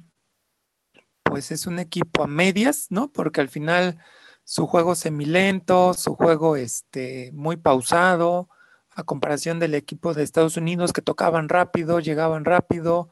pues 1.22 1.50
es 1.50 1.66
un 1.66 1.78
equipo 1.78 2.24
a 2.24 2.26
medias, 2.26 2.88
¿no? 2.90 3.10
Porque 3.10 3.40
al 3.40 3.48
final 3.48 3.98
su 4.44 4.66
juego 4.66 4.94
semilento, 4.94 5.94
su 5.94 6.14
juego 6.14 6.56
este, 6.56 7.30
muy 7.32 7.56
pausado, 7.56 8.48
a 8.90 9.04
comparación 9.04 9.58
del 9.58 9.74
equipo 9.74 10.12
de 10.14 10.22
Estados 10.22 10.56
Unidos 10.56 10.92
que 10.92 11.00
tocaban 11.00 11.48
rápido, 11.48 12.00
llegaban 12.00 12.44
rápido. 12.44 13.10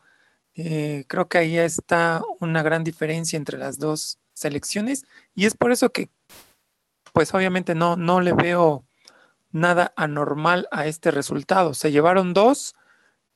Eh, 0.55 1.05
creo 1.09 1.29
que 1.29 1.39
ahí 1.39 1.59
está 1.59 2.23
una 2.41 2.63
gran 2.63 2.85
diferencia 2.85 3.37
entre 3.37 3.59
las 3.59 3.79
dos 3.79 4.19
selecciones 4.33 5.05
y 5.35 5.47
es 5.47 5.55
por 5.55 5.71
eso 5.71 5.91
que 5.91 6.11
pues 7.13 7.33
obviamente 7.35 7.75
no, 7.75 7.97
no 7.97 8.21
le 8.21 8.33
veo 8.33 8.85
nada 9.53 9.93
anormal 9.97 10.69
a 10.71 10.87
este 10.87 11.11
resultado. 11.11 11.75
Se 11.75 11.91
llevaron 11.91 12.35
dos, 12.35 12.75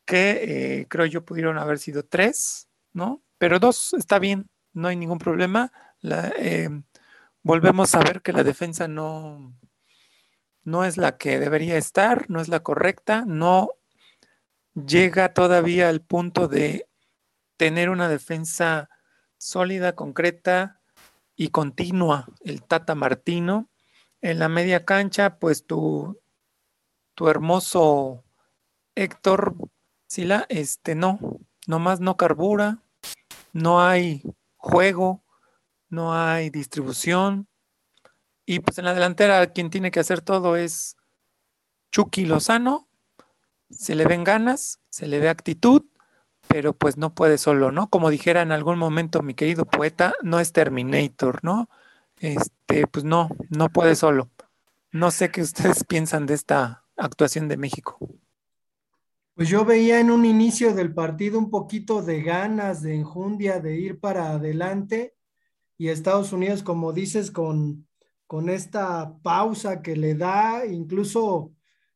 que 0.04 0.80
eh, 0.80 0.86
creo 0.88 1.06
yo 1.06 1.24
pudieron 1.24 1.58
haber 1.58 1.78
sido 1.78 2.04
tres, 2.04 2.68
¿no? 2.92 3.22
Pero 3.38 3.58
dos 3.58 3.94
está 3.94 4.18
bien, 4.18 4.48
no 4.72 4.88
hay 4.88 4.96
ningún 4.96 5.18
problema. 5.18 5.72
Eh, 6.38 6.68
volvemos 7.42 7.94
a 7.94 8.00
ver 8.00 8.22
que 8.22 8.32
la 8.32 8.44
defensa 8.44 8.86
no, 8.86 9.54
no 10.62 10.84
es 10.84 10.96
la 10.96 11.16
que 11.16 11.38
debería 11.38 11.76
estar, 11.76 12.28
no 12.28 12.40
es 12.40 12.48
la 12.48 12.60
correcta, 12.60 13.24
no 13.26 13.70
llega 14.74 15.32
todavía 15.32 15.88
al 15.88 16.00
punto 16.00 16.48
de 16.48 16.86
tener 17.56 17.90
una 17.90 18.08
defensa 18.08 18.88
sólida, 19.38 19.94
concreta, 19.94 20.80
y 21.36 21.48
continua 21.48 22.26
el 22.44 22.62
Tata 22.62 22.94
Martino. 22.94 23.68
En 24.20 24.38
la 24.38 24.48
media 24.48 24.84
cancha, 24.84 25.38
pues 25.38 25.66
tu, 25.66 26.20
tu 27.14 27.28
hermoso 27.28 28.24
Héctor 28.94 29.54
Sila, 30.06 30.46
este 30.48 30.94
no, 30.94 31.18
nomás 31.66 32.00
no 32.00 32.16
carbura, 32.16 32.78
no 33.52 33.82
hay 33.82 34.22
juego, 34.56 35.24
no 35.88 36.14
hay 36.14 36.50
distribución. 36.50 37.48
Y 38.46 38.60
pues 38.60 38.78
en 38.78 38.84
la 38.84 38.94
delantera 38.94 39.46
quien 39.48 39.70
tiene 39.70 39.90
que 39.90 40.00
hacer 40.00 40.20
todo 40.20 40.56
es 40.56 40.96
Chucky 41.90 42.26
Lozano. 42.26 42.88
Se 43.70 43.94
le 43.94 44.06
ven 44.06 44.24
ganas, 44.24 44.80
se 44.90 45.06
le 45.06 45.18
ve 45.18 45.28
actitud 45.28 45.84
pero 46.48 46.72
pues 46.72 46.96
no 46.96 47.14
puede 47.14 47.38
solo, 47.38 47.72
¿no? 47.72 47.88
Como 47.88 48.10
dijera 48.10 48.42
en 48.42 48.52
algún 48.52 48.78
momento 48.78 49.22
mi 49.22 49.34
querido 49.34 49.64
poeta, 49.64 50.14
no 50.22 50.40
es 50.40 50.52
Terminator, 50.52 51.40
¿no? 51.42 51.68
Este, 52.20 52.86
pues 52.86 53.04
no, 53.04 53.28
no 53.50 53.68
puede 53.68 53.96
solo. 53.96 54.30
No 54.92 55.10
sé 55.10 55.30
qué 55.30 55.42
ustedes 55.42 55.84
piensan 55.84 56.26
de 56.26 56.34
esta 56.34 56.84
actuación 56.96 57.48
de 57.48 57.56
México. 57.56 57.98
Pues 59.34 59.48
yo 59.48 59.64
veía 59.64 59.98
en 59.98 60.12
un 60.12 60.24
inicio 60.24 60.74
del 60.74 60.94
partido 60.94 61.38
un 61.38 61.50
poquito 61.50 62.02
de 62.02 62.22
ganas, 62.22 62.82
de 62.82 62.94
enjundia, 62.94 63.58
de 63.58 63.76
ir 63.76 63.98
para 63.98 64.30
adelante. 64.30 65.16
Y 65.76 65.88
Estados 65.88 66.32
Unidos, 66.32 66.62
como 66.62 66.92
dices, 66.92 67.32
con, 67.32 67.88
con 68.28 68.48
esta 68.48 69.18
pausa 69.22 69.82
que 69.82 69.96
le 69.96 70.14
da, 70.14 70.64
incluso 70.66 71.50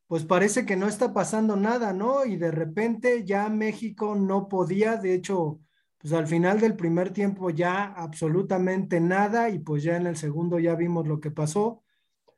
pues 0.09 0.25
parece 0.25 0.65
que 0.65 0.75
no 0.75 0.87
está 0.87 1.13
pasando 1.13 1.55
nada, 1.55 1.93
¿no? 1.93 2.25
Y 2.25 2.35
de 2.35 2.49
repente 2.49 3.25
ya 3.25 3.47
México 3.47 4.15
no 4.15 4.49
podía, 4.49 4.95
de 4.95 5.13
hecho, 5.13 5.59
pues 5.99 6.13
al 6.13 6.25
final 6.25 6.59
del 6.59 6.75
primer 6.75 7.11
tiempo 7.11 7.51
ya 7.51 7.83
absolutamente 7.83 8.99
nada 8.99 9.51
y 9.51 9.59
pues 9.59 9.83
ya 9.83 9.97
en 9.97 10.07
el 10.07 10.17
segundo 10.17 10.57
ya 10.57 10.73
vimos 10.73 11.07
lo 11.07 11.19
que 11.19 11.29
pasó. 11.29 11.83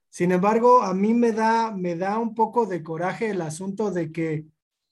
Sin 0.09 0.33
embargo, 0.33 0.81
a 0.81 0.93
mí 0.93 1.13
me 1.13 1.31
da, 1.31 1.71
me 1.71 1.95
da 1.95 2.19
un 2.19 2.35
poco 2.35 2.65
de 2.65 2.83
coraje 2.83 3.29
el 3.29 3.39
asunto 3.39 3.89
de 3.89 4.11
que 4.11 4.47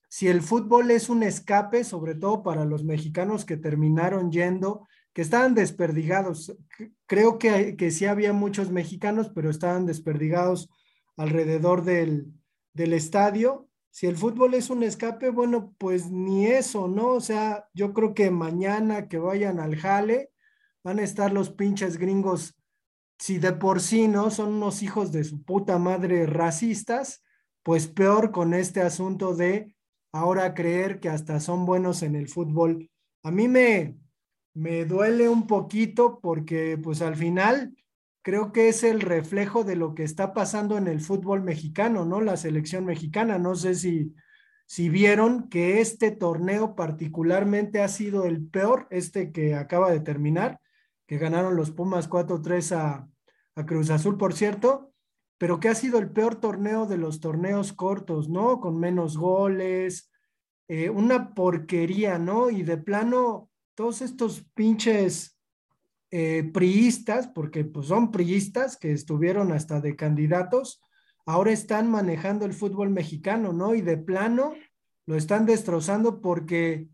si 0.07 0.29
el 0.29 0.41
fútbol 0.41 0.89
es 0.91 1.09
un 1.09 1.23
escape, 1.23 1.83
sobre 1.83 2.15
todo 2.15 2.43
para 2.43 2.63
los 2.63 2.85
mexicanos 2.85 3.43
que 3.43 3.57
terminaron 3.57 4.31
yendo, 4.31 4.87
que 5.11 5.21
estaban 5.21 5.53
desperdigados, 5.53 6.55
creo 7.07 7.39
que, 7.39 7.75
que 7.75 7.91
sí 7.91 8.05
había 8.05 8.31
muchos 8.31 8.71
mexicanos, 8.71 9.29
pero 9.35 9.49
estaban 9.49 9.85
desperdigados 9.85 10.69
alrededor 11.17 11.83
del, 11.83 12.38
del 12.79 12.93
estadio. 12.93 13.67
Si 13.91 14.07
el 14.07 14.15
fútbol 14.15 14.53
es 14.53 14.69
un 14.69 14.83
escape, 14.83 15.31
bueno, 15.31 15.75
pues 15.77 16.09
ni 16.09 16.47
eso, 16.47 16.87
¿no? 16.87 17.09
O 17.09 17.19
sea, 17.19 17.67
yo 17.73 17.93
creo 17.93 18.13
que 18.13 18.31
mañana 18.31 19.09
que 19.09 19.17
vayan 19.17 19.59
al 19.59 19.75
jale, 19.75 20.31
van 20.81 20.99
a 20.99 21.03
estar 21.03 21.33
los 21.33 21.49
pinches 21.49 21.97
gringos, 21.97 22.55
si 23.17 23.37
de 23.37 23.51
por 23.51 23.81
sí 23.81 24.07
no 24.07 24.31
son 24.31 24.53
unos 24.53 24.81
hijos 24.81 25.11
de 25.11 25.25
su 25.25 25.43
puta 25.43 25.77
madre 25.77 26.25
racistas, 26.25 27.21
pues 27.63 27.87
peor 27.87 28.31
con 28.31 28.53
este 28.53 28.79
asunto 28.79 29.35
de 29.35 29.75
ahora 30.13 30.53
creer 30.53 31.01
que 31.01 31.09
hasta 31.09 31.41
son 31.41 31.65
buenos 31.65 32.01
en 32.01 32.15
el 32.15 32.29
fútbol. 32.29 32.89
A 33.23 33.31
mí 33.31 33.49
me, 33.49 33.97
me 34.53 34.85
duele 34.85 35.27
un 35.27 35.47
poquito 35.47 36.21
porque 36.21 36.77
pues 36.81 37.01
al 37.01 37.17
final 37.17 37.75
creo 38.21 38.51
que 38.51 38.69
es 38.69 38.83
el 38.83 39.01
reflejo 39.01 39.63
de 39.63 39.75
lo 39.75 39.95
que 39.95 40.03
está 40.03 40.33
pasando 40.33 40.77
en 40.77 40.87
el 40.87 40.99
fútbol 40.99 41.41
mexicano, 41.41 42.05
¿no? 42.05 42.21
La 42.21 42.37
selección 42.37 42.85
mexicana. 42.85 43.37
No 43.37 43.55
sé 43.55 43.75
si, 43.75 44.13
si 44.65 44.89
vieron 44.89 45.49
que 45.49 45.81
este 45.81 46.11
torneo 46.11 46.75
particularmente 46.75 47.81
ha 47.81 47.87
sido 47.87 48.25
el 48.25 48.45
peor, 48.45 48.87
este 48.91 49.31
que 49.31 49.55
acaba 49.55 49.91
de 49.91 49.99
terminar, 49.99 50.59
que 51.07 51.17
ganaron 51.17 51.55
los 51.55 51.71
Pumas 51.71 52.09
4-3 52.09 52.75
a, 52.75 53.09
Cruz 53.65 53.89
Azul, 53.89 54.17
por 54.17 54.33
cierto, 54.33 54.93
pero 55.37 55.59
que 55.59 55.67
ha 55.67 55.75
sido 55.75 55.99
el 55.99 56.11
peor 56.11 56.35
torneo 56.35 56.85
de 56.85 56.95
los 56.95 57.19
torneos 57.19 57.73
cortos, 57.73 58.29
¿no? 58.29 58.61
Con 58.61 58.79
menos 58.79 59.17
goles, 59.17 60.09
eh, 60.69 60.89
una 60.89 61.33
porquería, 61.33 62.19
¿no? 62.19 62.49
Y 62.49 62.63
de 62.63 62.77
plano, 62.77 63.49
todos 63.75 64.01
estos 64.01 64.45
pinches 64.53 65.38
eh, 66.11 66.49
priistas, 66.53 67.27
porque 67.27 67.65
pues 67.65 67.87
son 67.87 68.11
priistas 68.11 68.77
que 68.77 68.91
estuvieron 68.91 69.51
hasta 69.51 69.79
de 69.79 69.95
candidatos, 69.95 70.81
ahora 71.25 71.51
están 71.51 71.89
manejando 71.91 72.45
el 72.45 72.53
fútbol 72.53 72.89
mexicano, 72.89 73.53
¿no? 73.53 73.75
Y 73.75 73.81
de 73.81 73.97
plano 73.97 74.55
lo 75.05 75.15
están 75.15 75.45
destrozando 75.45 76.21
porque 76.21 76.87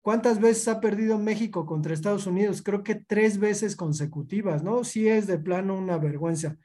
¿cuántas 0.00 0.40
veces 0.40 0.68
ha 0.68 0.80
perdido 0.80 1.18
México 1.18 1.66
contra 1.66 1.94
Estados 1.94 2.26
Unidos? 2.26 2.62
Creo 2.62 2.82
que 2.82 2.94
tres 2.94 3.38
veces 3.38 3.76
consecutivas, 3.76 4.62
¿no? 4.62 4.84
Sí 4.84 5.08
es 5.08 5.26
de 5.26 5.38
plano 5.38 5.76
una 5.76 5.98
vergüenza. 5.98 6.56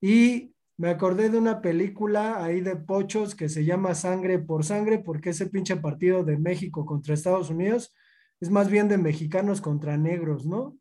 Y 0.00 0.52
me 0.76 0.90
acordé 0.90 1.30
de 1.30 1.38
una 1.38 1.60
película 1.60 2.44
ahí 2.44 2.60
de 2.60 2.76
pochos 2.76 3.34
que 3.34 3.48
se 3.48 3.64
llama 3.64 3.94
Sangre 3.94 4.38
por 4.38 4.64
Sangre, 4.64 4.98
porque 4.98 5.30
ese 5.30 5.46
pinche 5.46 5.76
partido 5.76 6.24
de 6.24 6.38
México 6.38 6.86
contra 6.86 7.14
Estados 7.14 7.50
Unidos 7.50 7.94
es 8.40 8.50
más 8.50 8.68
bien 8.68 8.88
de 8.88 8.98
mexicanos 8.98 9.60
contra 9.60 9.96
negros, 9.96 10.46
¿no? 10.46 10.76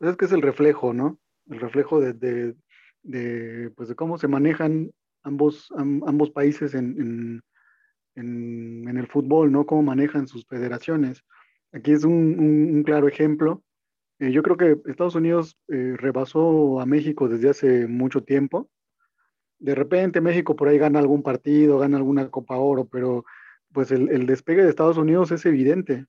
Pues 0.00 0.12
es 0.12 0.16
que 0.16 0.24
es 0.24 0.32
el 0.32 0.40
reflejo, 0.40 0.94
¿no? 0.94 1.18
El 1.50 1.60
reflejo 1.60 2.00
de, 2.00 2.54
de, 3.02 3.70
pues 3.76 3.90
de 3.90 3.94
cómo 3.94 4.16
se 4.16 4.28
manejan 4.28 4.90
ambos, 5.22 5.70
ambos 5.76 6.30
países 6.30 6.72
en, 6.74 7.42
en, 8.14 8.88
en, 8.88 8.96
el 8.96 9.06
fútbol, 9.08 9.52
¿no? 9.52 9.66
Cómo 9.66 9.82
manejan 9.82 10.26
sus 10.26 10.46
federaciones. 10.46 11.22
Aquí 11.72 11.92
es 11.92 12.04
un, 12.04 12.40
un, 12.40 12.82
claro 12.82 13.08
ejemplo 13.08 13.62
Eh, 14.20 14.32
yo 14.32 14.42
creo 14.42 14.56
que 14.56 14.90
Estados 14.90 15.16
Unidos 15.16 15.58
eh, 15.68 15.94
rebasó 15.98 16.80
a 16.80 16.86
México 16.86 17.28
desde 17.28 17.50
hace 17.50 17.86
mucho 17.86 18.22
tiempo. 18.22 18.70
De 19.58 19.74
repente 19.74 20.20
México 20.22 20.56
por 20.56 20.68
ahí 20.68 20.78
gana 20.78 20.98
algún 20.98 21.22
partido, 21.22 21.78
gana 21.78 21.98
alguna 21.98 22.30
Copa 22.30 22.56
Oro, 22.56 22.86
pero 22.86 23.24
pues 23.72 23.90
el, 23.92 24.26
despegue 24.26 24.62
de 24.62 24.70
Estados 24.70 24.98
Unidos 24.98 25.30
es 25.32 25.44
evidente. 25.46 26.06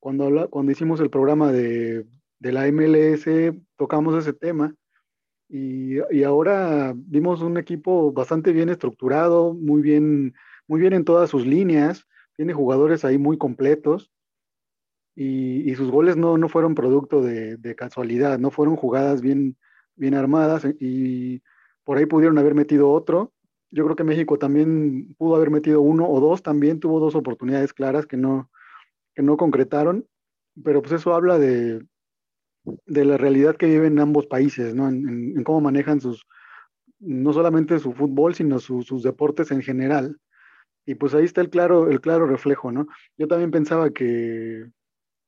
Cuando, 0.00 0.50
cuando 0.50 0.72
hicimos 0.72 1.00
el 1.00 1.10
programa 1.10 1.52
de, 1.52 2.06
de 2.44 2.52
la 2.52 2.66
MLS, 2.70 3.24
tocamos 3.76 4.14
ese 4.18 4.34
tema 4.34 4.74
y, 5.48 5.96
y, 6.14 6.24
ahora 6.24 6.92
vimos 6.94 7.40
un 7.40 7.56
equipo 7.56 8.12
bastante 8.12 8.52
bien 8.52 8.68
estructurado, 8.68 9.54
muy 9.54 9.80
bien, 9.80 10.34
muy 10.68 10.78
bien 10.78 10.92
en 10.92 11.06
todas 11.06 11.30
sus 11.30 11.46
líneas, 11.46 12.06
tiene 12.36 12.52
jugadores 12.52 13.02
ahí 13.06 13.16
muy 13.16 13.38
completos 13.38 14.12
y, 15.14 15.70
y 15.70 15.74
sus 15.74 15.90
goles 15.90 16.18
no, 16.18 16.36
no 16.36 16.50
fueron 16.50 16.74
producto 16.74 17.22
de, 17.22 17.56
de, 17.56 17.74
casualidad, 17.74 18.38
no 18.38 18.50
fueron 18.50 18.76
jugadas 18.76 19.22
bien, 19.22 19.56
bien 19.94 20.12
armadas 20.12 20.66
y 20.78 21.42
por 21.82 21.96
ahí 21.96 22.04
pudieron 22.04 22.36
haber 22.36 22.54
metido 22.54 22.90
otro. 22.90 23.32
Yo 23.70 23.84
creo 23.84 23.96
que 23.96 24.04
México 24.04 24.38
también 24.38 25.14
pudo 25.16 25.36
haber 25.36 25.50
metido 25.50 25.80
uno 25.80 26.06
o 26.10 26.20
dos, 26.20 26.42
también 26.42 26.78
tuvo 26.78 27.00
dos 27.00 27.14
oportunidades 27.14 27.72
claras 27.72 28.04
que 28.06 28.18
no, 28.18 28.50
que 29.14 29.22
no 29.22 29.38
concretaron, 29.38 30.06
pero 30.62 30.82
pues 30.82 30.92
eso 30.92 31.14
habla 31.14 31.38
de, 31.38 31.80
de 32.86 33.04
la 33.04 33.16
realidad 33.16 33.56
que 33.56 33.66
viven 33.66 33.98
ambos 33.98 34.26
países, 34.26 34.74
¿no? 34.74 34.88
En, 34.88 35.42
cómo 35.44 35.60
manejan 35.60 36.00
sus, 36.00 36.26
no 36.98 37.32
solamente 37.32 37.78
su 37.78 37.92
fútbol, 37.92 38.34
sino 38.34 38.58
sus 38.58 39.02
deportes 39.02 39.50
en 39.50 39.62
general. 39.62 40.18
Y 40.86 40.94
pues 40.96 41.14
ahí 41.14 41.24
está 41.24 41.40
el 41.40 41.50
claro, 41.50 41.88
el 41.90 42.00
claro 42.00 42.26
reflejo, 42.26 42.70
¿no? 42.70 42.86
Yo 43.16 43.26
también 43.26 43.50
pensaba 43.50 43.90
que, 43.90 44.66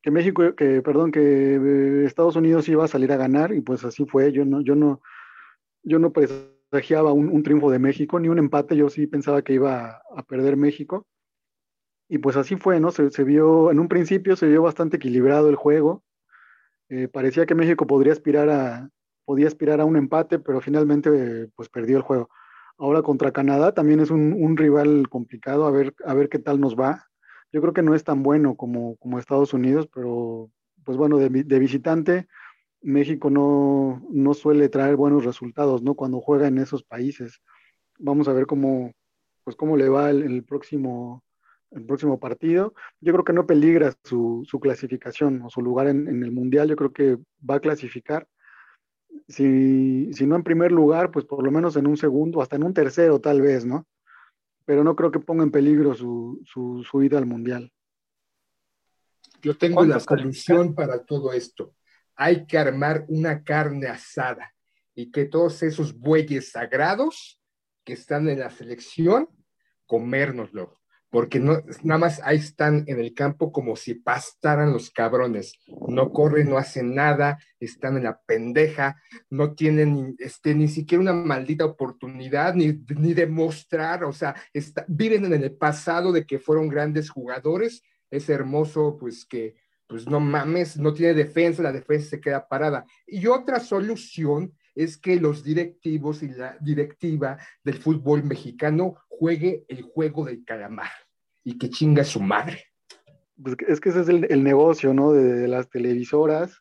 que 0.03 0.11
México, 0.11 0.55
que, 0.55 0.83
perdón, 0.83 1.11
que 1.13 1.21
eh, 1.21 2.05
Estados 2.05 2.37
Unidos 2.37 2.69
iba 2.69 2.85
a 2.85 2.89
salir 2.89 3.13
a 3.13 3.17
ganar, 3.17 3.53
y 3.53 3.61
pues 3.61 3.85
así 3.85 4.05
fue. 4.05 4.33
Yo 4.33 4.45
no, 4.45 4.61
yo 4.61 4.75
no, 4.75 5.01
yo 5.83 5.99
no 5.99 6.13
presagiaba 6.13 7.13
un, 7.13 7.29
un 7.31 7.43
triunfo 7.43 7.71
de 7.71 7.79
México, 7.79 8.21
ni 8.21 8.29
un 8.29 8.39
empate, 8.39 8.77
yo 8.77 8.91
sí 8.91 9.07
pensaba 9.07 9.43
que 9.43 9.55
iba 9.55 10.03
a, 10.15 10.23
perder 10.25 10.57
México. 10.57 11.07
Y 12.09 12.19
pues 12.19 12.37
así 12.37 12.57
fue, 12.57 12.79
¿no? 12.81 12.91
Se, 12.91 13.11
se, 13.11 13.25
vio, 13.25 13.71
en 13.71 13.81
un 13.81 13.89
principio 13.89 14.37
se 14.37 14.47
vio 14.47 14.63
bastante 14.63 14.99
equilibrado 14.99 15.49
el 15.49 15.57
juego, 15.57 16.05
eh, 16.89 17.09
parecía 17.09 17.47
que 17.47 17.55
México 17.55 17.87
podría 17.87 18.13
aspirar 18.13 18.49
a, 18.51 18.91
podía 19.25 19.49
aspirar 19.49 19.81
a 19.81 19.85
un 19.85 19.97
empate, 19.97 20.39
pero 20.39 20.61
finalmente 20.61 21.49
pues 21.57 21.69
perdió 21.69 21.97
el 21.97 22.03
juego. 22.03 22.31
Ahora 22.79 23.03
contra 23.03 23.33
Canadá 23.33 23.73
también 23.73 24.01
es 24.01 24.11
un, 24.11 24.57
rival 24.57 25.09
complicado, 25.09 25.67
a 25.67 25.71
ver, 25.71 25.95
a 26.05 26.15
ver 26.15 26.29
qué 26.29 26.39
tal 26.39 26.61
nos 26.61 26.77
va. 26.77 27.07
Yo 27.53 27.61
creo 27.61 27.73
que 27.73 27.83
no 27.83 27.95
es 27.95 28.05
tan 28.05 28.23
bueno 28.23 28.57
como, 28.57 28.97
como 28.97 29.19
Estados 29.19 29.55
Unidos, 29.55 29.89
pero 29.93 30.51
pues 30.85 30.97
bueno, 30.97 31.19
de, 31.19 31.59
visitante, 31.59 32.29
México 32.83 33.31
no, 33.31 34.03
no, 34.11 34.35
suele 34.35 34.69
traer 34.69 34.97
buenos 34.97 35.25
resultados, 35.25 35.83
¿no? 35.83 35.95
Cuando 35.95 36.21
juega 36.21 36.47
en 36.47 36.59
esos 36.59 36.85
países. 36.85 37.41
Vamos 37.99 38.29
a 38.29 38.33
ver 38.33 38.47
cómo, 38.47 38.93
pues 39.43 39.57
cómo 39.57 39.77
le 39.77 39.89
va 39.89 40.11
el 40.11 40.45
próximo, 40.45 41.25
el 41.71 41.85
próximo 41.85 42.19
partido. 42.19 42.75
Yo 43.01 43.13
creo 43.13 43.25
que 43.25 43.33
no 43.33 43.47
peligra 43.47 43.95
su, 44.05 44.45
su 44.47 44.61
clasificación 44.61 45.43
o 45.43 45.51
su 45.51 45.63
lugar 45.63 45.89
en, 45.89 46.09
en, 46.09 46.23
el 46.23 46.33
Mundial. 46.33 46.69
Yo 46.69 46.77
creo 46.77 46.93
que 46.93 47.19
va 47.49 47.57
a 47.57 47.61
clasificar. 47.61 48.29
Si, 49.29 50.13
si, 50.13 50.27
no 50.27 50.37
en 50.37 50.43
primer 50.43 50.73
lugar, 50.73 51.11
pues 51.11 51.25
por 51.25 51.45
lo 51.45 51.51
menos 51.51 51.77
en 51.77 51.87
un 51.87 51.97
segundo, 51.97 52.43
hasta 52.43 52.57
en 52.57 52.65
un 52.65 52.75
tercero 52.75 53.21
tal 53.21 53.41
vez, 53.41 53.65
¿no? 53.65 53.87
Pero 54.65 54.85
no 54.85 54.95
creo 54.97 55.11
que 55.11 55.21
ponga 55.21 55.43
en 55.43 55.51
peligro 55.51 55.95
su, 55.95 56.43
su, 56.45 56.85
su 56.89 57.03
ida 57.03 57.19
al 57.19 57.27
Mundial. 57.27 57.73
Yo 59.43 59.57
tengo 59.57 59.85
la 59.85 60.01
solución 60.01 60.75
para 60.75 61.05
todo 61.05 61.33
esto. 61.33 61.75
Hay 62.15 62.47
que 62.47 62.59
armar 62.59 63.05
una 63.09 63.45
carne 63.45 63.87
asada 63.87 64.53
y 64.95 65.11
que 65.11 65.27
todos 65.27 65.63
esos 65.63 65.97
bueyes 65.97 66.51
sagrados 66.51 67.41
que 67.85 67.93
están 67.93 68.29
en 68.29 68.41
la 68.41 68.51
selección, 68.51 69.29
comérnoslo 69.87 70.75
porque 71.17 71.41
no, 71.41 71.63
nada 71.83 71.99
más 71.99 72.21
ahí 72.25 72.37
están 72.37 72.85
en 72.89 73.01
el 73.01 73.15
campo 73.15 73.51
como 73.51 73.75
si 73.75 73.95
pastaran 73.95 74.71
los 74.71 74.91
cabrones. 74.91 75.55
No 75.89 76.13
corren, 76.13 76.51
no 76.51 76.59
hacen 76.59 76.95
nada, 76.95 77.39
están 77.59 77.97
en 77.97 78.03
la 78.03 78.21
pendeja, 78.21 79.01
no 79.31 79.55
tienen 79.55 80.15
este, 80.19 80.55
ni 80.55 80.69
siquiera 80.69 81.01
una 81.01 81.15
maldita 81.15 81.65
oportunidad 81.65 82.53
ni, 82.53 82.85
ni 82.99 83.15
demostrar, 83.15 84.05
o 84.05 84.13
sea, 84.13 84.35
viven 84.89 85.25
en 85.25 85.43
el 85.43 85.57
pasado 85.57 86.13
de 86.13 86.27
que 86.27 86.39
fueron 86.39 86.69
grandes 86.69 87.09
jugadores. 87.09 87.83
Es 88.11 88.29
hermoso, 88.29 88.99
pues 89.01 89.25
que, 89.25 89.55
pues 89.87 90.07
no 90.07 90.21
mames, 90.21 90.77
no 90.77 90.93
tiene 90.93 91.15
defensa, 91.15 91.63
la 91.63 91.73
defensa 91.73 92.11
se 92.11 92.21
queda 92.21 92.47
parada. 92.47 92.85
Y 93.07 93.27
otra 93.27 93.59
solución 93.61 94.53
es 94.75 94.99
que 94.99 95.17
los 95.17 95.43
directivos 95.43 96.23
y 96.23 96.29
la 96.29 96.59
directiva 96.61 97.39
del 97.65 97.79
fútbol 97.79 98.23
mexicano 98.23 98.97
juegue 99.09 99.65
el 99.69 99.81
juego 99.81 100.27
del 100.27 100.45
calamar 100.45 101.06
y 101.47 101.59
que 101.59 101.71
chinga 101.71 102.03
su 102.03 102.21
madre. 102.21 102.65
Pues 103.41 103.57
es 103.69 103.81
que 103.81 103.91
ese 103.91 104.01
es 104.01 104.09
el, 104.09 104.43
negocio, 104.43 104.93
¿no? 104.93 105.13
De, 105.13 105.47
las 105.47 105.71
televisoras 105.71 106.61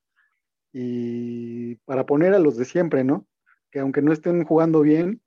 y 0.72 1.76
para 1.86 2.06
poner 2.06 2.36
a 2.36 2.40
los 2.40 2.56
de 2.56 2.66
siempre, 2.66 3.04
¿no? 3.04 3.26
Que 3.72 3.80
aunque 3.80 4.04
no 4.04 4.14
estén 4.14 4.44
jugando 4.44 4.82
bien, 4.82 5.22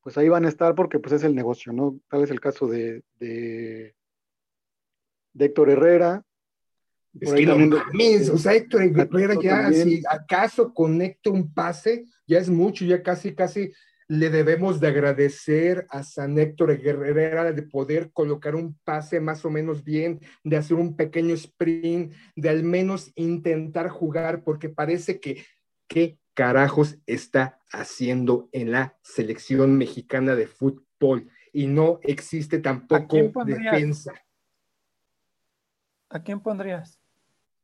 pues 0.00 0.16
ahí 0.16 0.30
van 0.30 0.46
a 0.46 0.48
estar 0.48 0.74
porque 0.74 0.98
pues 1.00 1.12
es 1.12 1.24
el 1.24 1.34
negocio, 1.34 1.70
¿no? 1.74 2.00
Tal 2.08 2.22
es 2.22 2.30
el 2.30 2.40
caso 2.40 2.66
de, 2.66 3.02
de, 3.18 3.94
Héctor 5.38 5.68
Herrera. 5.68 6.24
Es 7.20 7.30
que 7.34 7.44
no 7.44 7.76
o 8.32 8.38
sea, 8.38 8.54
Héctor 8.54 8.84
Herrera 8.84 9.34
ya, 9.42 9.70
si 9.70 10.02
acaso 10.08 10.72
conecta 10.72 11.28
un 11.28 11.52
pase, 11.52 12.06
ya 12.26 12.38
es 12.38 12.48
mucho, 12.48 12.86
ya 12.86 13.02
casi, 13.02 13.34
casi 13.34 13.70
le 14.08 14.30
debemos 14.30 14.80
de 14.80 14.88
agradecer 14.88 15.86
a 15.90 16.02
San 16.02 16.38
Héctor 16.38 16.72
Herrera 16.72 17.52
de 17.52 17.62
poder 17.62 18.12
colocar 18.12 18.54
un 18.54 18.78
pase 18.84 19.20
más 19.20 19.44
o 19.44 19.50
menos 19.50 19.84
bien, 19.84 20.20
de 20.42 20.56
hacer 20.56 20.76
un 20.76 20.96
pequeño 20.96 21.34
sprint, 21.34 22.12
de 22.36 22.48
al 22.48 22.62
menos 22.62 23.12
intentar 23.14 23.88
jugar, 23.88 24.42
porque 24.44 24.68
parece 24.68 25.20
que 25.20 25.44
qué 25.88 26.18
carajos 26.34 26.98
está 27.06 27.60
haciendo 27.70 28.48
en 28.52 28.72
la 28.72 28.98
selección 29.02 29.76
mexicana 29.78 30.34
de 30.34 30.46
fútbol 30.46 31.30
y 31.52 31.66
no 31.66 32.00
existe 32.02 32.58
tampoco 32.58 33.16
defensa. 33.44 34.12
¿A 36.08 36.22
quién 36.22 36.40
pondrías? 36.40 37.00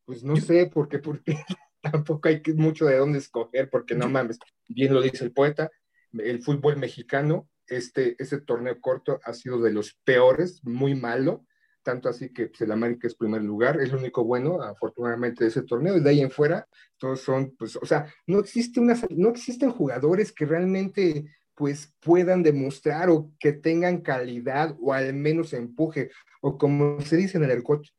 Pues 0.04 0.22
no 0.22 0.36
sé, 0.36 0.70
porque, 0.72 0.98
porque 0.98 1.36
tampoco 1.82 2.28
hay 2.28 2.42
mucho 2.54 2.86
de 2.86 2.96
dónde 2.96 3.18
escoger, 3.18 3.68
porque 3.68 3.94
no 3.94 4.08
mames, 4.08 4.38
bien 4.68 4.94
lo 4.94 5.02
dice 5.02 5.24
el 5.24 5.32
poeta, 5.32 5.70
el 6.18 6.42
fútbol 6.42 6.76
mexicano, 6.76 7.48
este, 7.66 8.16
este 8.18 8.40
torneo 8.40 8.80
corto 8.80 9.20
ha 9.24 9.32
sido 9.32 9.60
de 9.60 9.72
los 9.72 9.94
peores, 10.04 10.64
muy 10.64 10.94
malo, 10.94 11.46
tanto 11.82 12.08
así 12.08 12.32
que 12.32 12.48
pues, 12.48 12.60
el 12.60 12.72
América 12.72 13.06
es 13.06 13.14
primer 13.14 13.42
lugar, 13.42 13.80
es 13.80 13.92
lo 13.92 13.98
único 13.98 14.24
bueno, 14.24 14.60
afortunadamente, 14.62 15.44
de 15.44 15.50
ese 15.50 15.62
torneo, 15.62 15.96
y 15.96 16.00
de 16.00 16.10
ahí 16.10 16.20
en 16.20 16.30
fuera, 16.30 16.66
todos 16.98 17.20
son, 17.20 17.54
pues, 17.56 17.76
o 17.76 17.86
sea, 17.86 18.12
no, 18.26 18.38
existe 18.40 18.80
una, 18.80 18.98
no 19.10 19.30
existen 19.30 19.70
jugadores 19.70 20.32
que 20.32 20.46
realmente 20.46 21.26
pues 21.54 21.94
puedan 22.00 22.42
demostrar 22.42 23.10
o 23.10 23.32
que 23.38 23.52
tengan 23.52 24.00
calidad 24.00 24.74
o 24.80 24.94
al 24.94 25.12
menos 25.12 25.52
empuje, 25.52 26.10
o 26.40 26.56
como 26.56 27.00
se 27.02 27.18
dice 27.18 27.36
en 27.36 27.44
el 27.44 27.62
coach, 27.62 27.90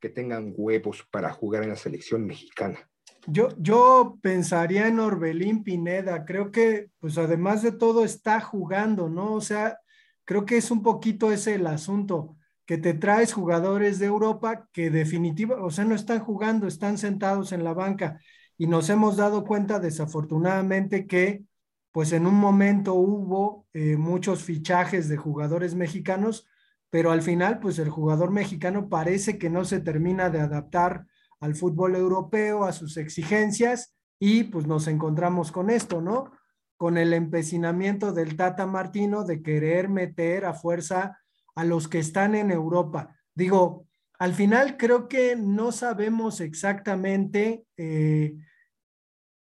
que 0.00 0.08
tengan 0.08 0.52
huevos 0.56 1.06
para 1.10 1.32
jugar 1.32 1.62
en 1.62 1.68
la 1.70 1.76
selección 1.76 2.26
mexicana. 2.26 2.90
Yo, 3.26 3.48
yo 3.58 4.18
pensaría 4.22 4.86
en 4.86 5.00
Orbelín 5.00 5.64
Pineda, 5.64 6.24
creo 6.24 6.50
que 6.50 6.90
pues 7.00 7.16
además 7.16 7.62
de 7.62 7.72
todo 7.72 8.04
está 8.04 8.40
jugando, 8.40 9.08
¿no? 9.08 9.32
O 9.34 9.40
sea, 9.40 9.78
creo 10.24 10.44
que 10.44 10.58
es 10.58 10.70
un 10.70 10.82
poquito 10.82 11.32
ese 11.32 11.54
el 11.54 11.66
asunto, 11.66 12.36
que 12.66 12.76
te 12.78 12.94
traes 12.94 13.32
jugadores 13.32 13.98
de 13.98 14.06
Europa 14.06 14.68
que 14.72 14.90
definitivamente, 14.90 15.64
o 15.66 15.70
sea, 15.70 15.84
no 15.84 15.94
están 15.94 16.20
jugando, 16.20 16.66
están 16.66 16.98
sentados 16.98 17.52
en 17.52 17.64
la 17.64 17.72
banca 17.72 18.20
y 18.58 18.66
nos 18.66 18.90
hemos 18.90 19.16
dado 19.16 19.44
cuenta 19.44 19.78
desafortunadamente 19.80 21.06
que 21.06 21.44
pues 21.92 22.12
en 22.12 22.26
un 22.26 22.34
momento 22.34 22.94
hubo 22.94 23.66
eh, 23.72 23.96
muchos 23.96 24.42
fichajes 24.42 25.08
de 25.08 25.16
jugadores 25.16 25.74
mexicanos, 25.74 26.46
pero 26.90 27.10
al 27.12 27.22
final 27.22 27.58
pues 27.60 27.78
el 27.78 27.88
jugador 27.88 28.30
mexicano 28.30 28.88
parece 28.88 29.38
que 29.38 29.50
no 29.50 29.64
se 29.64 29.80
termina 29.80 30.28
de 30.30 30.40
adaptar 30.40 31.06
al 31.44 31.54
fútbol 31.54 31.94
europeo, 31.94 32.64
a 32.64 32.72
sus 32.72 32.96
exigencias, 32.96 33.94
y 34.18 34.44
pues 34.44 34.66
nos 34.66 34.88
encontramos 34.88 35.52
con 35.52 35.68
esto, 35.68 36.00
¿no? 36.00 36.32
Con 36.78 36.96
el 36.96 37.12
empecinamiento 37.12 38.14
del 38.14 38.34
Tata 38.34 38.64
Martino 38.64 39.24
de 39.24 39.42
querer 39.42 39.90
meter 39.90 40.46
a 40.46 40.54
fuerza 40.54 41.18
a 41.54 41.64
los 41.64 41.86
que 41.86 41.98
están 41.98 42.34
en 42.34 42.50
Europa. 42.50 43.14
Digo, 43.34 43.86
al 44.18 44.32
final 44.32 44.78
creo 44.78 45.06
que 45.06 45.36
no 45.36 45.70
sabemos 45.70 46.40
exactamente 46.40 47.66
eh, 47.76 48.38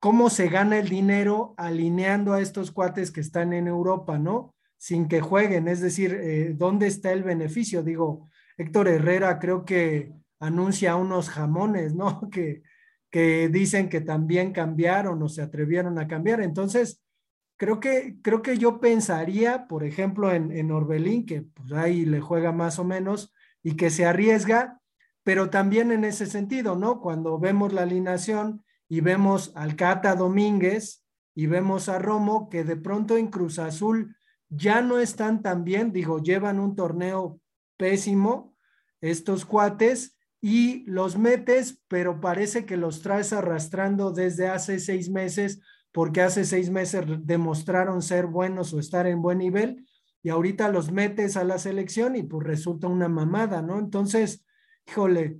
cómo 0.02 0.30
se 0.30 0.50
gana 0.50 0.80
el 0.80 0.89
dinero 0.89 1.54
alineando 1.56 2.34
a 2.34 2.41
estos 2.41 2.71
cuates 2.71 3.12
que 3.12 3.21
están 3.21 3.54
en 3.54 3.67
Europa, 3.67 4.19
¿no? 4.19 4.54
Sin 4.78 5.08
que 5.08 5.21
jueguen, 5.21 5.69
es 5.69 5.80
decir, 5.80 6.13
eh, 6.13 6.54
¿dónde 6.54 6.88
está 6.88 7.13
el 7.13 7.23
beneficio? 7.23 7.82
Digo, 7.82 8.28
Héctor 8.58 8.89
Herrera 8.89 9.39
creo 9.39 9.63
que 9.63 10.12
anuncia 10.39 10.95
unos 10.95 11.30
jamones, 11.30 11.95
¿no? 11.95 12.21
Que, 12.32 12.63
que 13.10 13.47
dicen 13.50 13.89
que 13.89 14.02
también 14.02 14.52
cambiaron 14.52 15.21
o 15.23 15.30
se 15.30 15.41
atrevieron 15.41 15.97
a 15.97 16.08
cambiar. 16.08 16.41
Entonces, 16.41 17.02
creo 17.56 17.80
que, 17.80 18.17
creo 18.21 18.41
que 18.41 18.58
yo 18.58 18.80
pensaría, 18.80 19.67
por 19.67 19.84
ejemplo, 19.84 20.32
en, 20.34 20.52
en 20.52 20.71
Orbelín, 20.71 21.26
que 21.26 21.41
pues 21.41 21.71
ahí 21.71 22.06
le 22.06 22.19
juega 22.19 22.52
más 22.52 22.80
o 22.80 22.84
menos 22.84 23.34
y 23.63 23.76
que 23.76 23.89
se 23.89 24.06
arriesga, 24.06 24.82
pero 25.23 25.50
también 25.50 25.91
en 25.91 26.04
ese 26.04 26.26
sentido, 26.26 26.76
¿no? 26.76 27.00
Cuando 27.00 27.39
vemos 27.39 27.73
la 27.73 27.84
alineación 27.84 28.63
y 28.89 29.02
vemos 29.02 29.52
al 29.56 29.76
Cata 29.76 30.15
Domínguez 30.15 31.04
y 31.34 31.47
vemos 31.47 31.89
a 31.89 32.00
Romo, 32.00 32.50
que 32.50 32.63
de 32.63 32.78
pronto 32.78 33.17
en 33.17 33.28
Cruz 33.28 33.60
Azul 33.60 34.15
ya 34.50 34.82
no 34.82 35.00
están 35.00 35.41
tan 35.41 35.63
bien, 35.63 35.91
digo, 35.91 36.21
llevan 36.21 36.60
un 36.60 36.76
torneo 36.76 37.39
pésimo 37.78 38.56
estos 39.02 39.45
cuates 39.45 40.16
y 40.41 40.84
los 40.86 41.17
metes, 41.17 41.82
pero 41.88 42.19
parece 42.19 42.65
que 42.65 42.78
los 42.78 43.02
traes 43.02 43.34
arrastrando 43.34 44.12
desde 44.12 44.47
hace 44.47 44.80
seis 44.80 45.10
meses, 45.10 45.62
porque 45.91 46.21
hace 46.21 46.45
seis 46.45 46.69
meses 46.69 47.06
demostraron 47.21 48.02
ser 48.02 48.28
buenos 48.28 48.73
o 48.73 48.80
estar 48.80 49.08
en 49.08 49.21
buen 49.21 49.39
nivel, 49.39 49.88
y 50.21 50.30
ahorita 50.30 50.69
los 50.69 50.91
metes 50.91 51.38
a 51.38 51.43
la 51.43 51.58
selección 51.58 52.15
y 52.15 52.23
pues 52.23 52.45
resulta 52.45 52.88
una 52.88 53.08
mamada, 53.08 53.62
¿no? 53.62 53.80
Entonces, 53.80 54.45
híjole, 54.88 55.39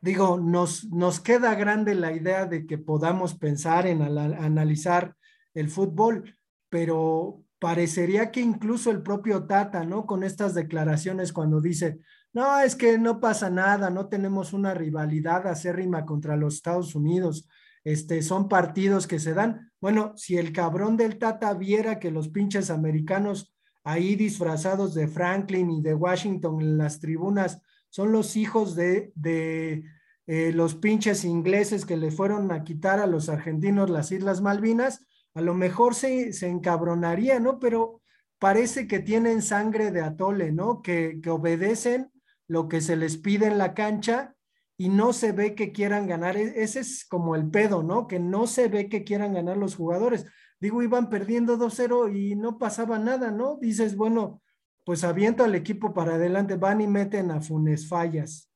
digo, 0.00 0.38
nos, 0.38 0.86
nos 0.86 1.20
queda 1.20 1.54
grande 1.54 1.94
la 1.94 2.12
idea 2.12 2.46
de 2.46 2.66
que 2.66 2.78
podamos 2.78 3.34
pensar 3.36 3.86
en 3.86 4.02
analizar 4.02 5.16
el 5.54 5.68
fútbol, 5.68 6.36
pero 6.68 7.42
parecería 7.58 8.30
que 8.30 8.40
incluso 8.40 8.90
el 8.90 9.02
propio 9.02 9.46
Tata, 9.46 9.84
¿no? 9.84 10.06
Con 10.06 10.24
estas 10.24 10.54
declaraciones 10.54 11.32
cuando 11.32 11.60
dice, 11.60 12.00
no, 12.32 12.60
es 12.60 12.76
que 12.76 12.98
no 12.98 13.20
pasa 13.20 13.50
nada, 13.50 13.90
no 13.90 14.08
tenemos 14.08 14.52
una 14.52 14.74
rivalidad 14.74 15.46
acérrima 15.46 16.04
contra 16.04 16.36
los 16.36 16.54
Estados 16.54 16.94
Unidos, 16.94 17.48
este, 17.84 18.22
son 18.22 18.48
partidos 18.48 19.06
que 19.06 19.18
se 19.18 19.34
dan. 19.34 19.72
Bueno, 19.80 20.12
si 20.16 20.36
el 20.36 20.52
cabrón 20.52 20.96
del 20.96 21.18
Tata 21.18 21.54
viera 21.54 21.98
que 21.98 22.10
los 22.10 22.28
pinches 22.28 22.70
americanos 22.70 23.54
ahí 23.82 24.14
disfrazados 24.14 24.94
de 24.94 25.08
Franklin 25.08 25.70
y 25.70 25.82
de 25.82 25.94
Washington 25.94 26.60
en 26.60 26.78
las 26.78 27.00
tribunas 27.00 27.62
son 27.88 28.12
los 28.12 28.36
hijos 28.36 28.76
de, 28.76 29.12
de 29.14 29.84
eh, 30.26 30.52
los 30.52 30.76
pinches 30.76 31.24
ingleses 31.24 31.84
que 31.84 31.96
le 31.96 32.10
fueron 32.10 32.52
a 32.52 32.62
quitar 32.62 33.00
a 33.00 33.06
los 33.06 33.28
argentinos 33.28 33.90
las 33.90 34.12
Islas 34.12 34.40
Malvinas, 34.40 35.06
a 35.34 35.40
lo 35.40 35.54
mejor 35.54 35.94
se, 35.94 36.32
se 36.32 36.48
encabronaría, 36.48 37.40
¿no? 37.40 37.58
Pero 37.58 38.02
parece 38.38 38.86
que 38.86 39.00
tienen 39.00 39.42
sangre 39.42 39.90
de 39.90 40.02
atole, 40.02 40.52
¿no? 40.52 40.82
Que, 40.82 41.18
que 41.22 41.30
obedecen 41.30 42.12
lo 42.50 42.66
que 42.66 42.80
se 42.80 42.96
les 42.96 43.16
pide 43.16 43.46
en 43.46 43.58
la 43.58 43.74
cancha 43.74 44.34
y 44.76 44.88
no 44.88 45.12
se 45.12 45.30
ve 45.30 45.54
que 45.54 45.70
quieran 45.70 46.08
ganar. 46.08 46.36
E, 46.36 46.64
ese 46.64 46.80
es 46.80 47.04
como 47.04 47.36
el 47.36 47.48
pedo, 47.48 47.84
¿no? 47.84 48.08
Que 48.08 48.18
no 48.18 48.48
se 48.48 48.66
ve 48.66 48.88
que 48.88 49.04
quieran 49.04 49.34
ganar 49.34 49.56
los 49.56 49.76
jugadores. 49.76 50.26
Digo, 50.58 50.82
iban 50.82 51.08
perdiendo 51.10 51.56
2-0 51.56 52.12
y 52.12 52.34
no 52.34 52.58
pasaba 52.58 52.98
nada, 52.98 53.30
¿no? 53.30 53.56
Dices, 53.60 53.94
bueno, 53.94 54.42
pues 54.84 55.04
aviento 55.04 55.44
al 55.44 55.54
equipo 55.54 55.94
para 55.94 56.16
adelante, 56.16 56.56
van 56.56 56.80
y 56.80 56.88
meten 56.88 57.30
a 57.30 57.40
Funes 57.40 57.88
Fallas. 57.88 58.50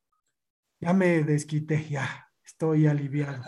Ya 0.81 0.93
me 0.93 1.23
desquité, 1.23 1.87
ya, 1.89 2.29
estoy 2.45 2.89
aliviado. 2.89 3.45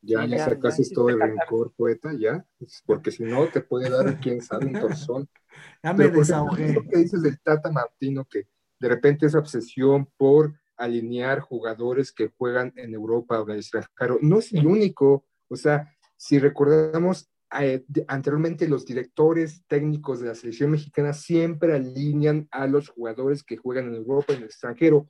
Ya, 0.00 0.24
ya 0.24 0.46
sacaste 0.46 0.84
todo 0.94 1.10
el 1.10 1.20
rencor, 1.20 1.74
poeta, 1.76 2.12
ya, 2.18 2.46
porque 2.86 3.10
si 3.10 3.24
no 3.24 3.46
te 3.48 3.60
puede 3.60 3.90
dar, 3.90 4.18
quién 4.20 4.40
sabe, 4.40 4.66
un 4.66 4.80
torzón. 4.80 5.28
Ya 5.82 5.94
me 5.94 6.08
desahogué. 6.08 6.74
Lo 6.74 6.82
que 6.82 6.98
dices 6.98 7.22
del 7.22 7.40
Tata 7.40 7.70
Martino, 7.70 8.26
que 8.26 8.46
de 8.78 8.88
repente 8.88 9.26
esa 9.26 9.38
obsesión 9.38 10.08
por 10.16 10.54
alinear 10.76 11.40
jugadores 11.40 12.12
que 12.12 12.30
juegan 12.36 12.72
en 12.76 12.94
Europa 12.94 13.40
o 13.40 13.44
en 13.44 13.52
el 13.52 13.58
extranjero, 13.58 14.18
no 14.20 14.38
es 14.38 14.52
el 14.52 14.66
único, 14.66 15.24
o 15.48 15.56
sea, 15.56 15.90
si 16.16 16.38
recordamos 16.38 17.30
eh, 17.60 17.84
anteriormente 18.08 18.68
los 18.68 18.84
directores 18.84 19.64
técnicos 19.66 20.20
de 20.20 20.28
la 20.28 20.34
selección 20.34 20.70
mexicana 20.70 21.12
siempre 21.12 21.74
alinean 21.74 22.48
a 22.50 22.66
los 22.66 22.88
jugadores 22.88 23.42
que 23.42 23.56
juegan 23.56 23.88
en 23.88 23.94
Europa 23.94 24.32
en 24.32 24.40
el 24.40 24.46
extranjero, 24.46 25.08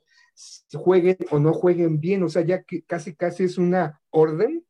jueguen 0.73 1.17
o 1.31 1.39
no 1.39 1.51
jueguen 1.51 1.99
bien, 1.99 2.23
o 2.23 2.29
sea, 2.29 2.43
ya 2.43 2.63
que 2.63 2.83
casi 2.83 3.15
casi 3.15 3.43
es 3.43 3.57
una 3.57 3.99
orden 4.11 4.63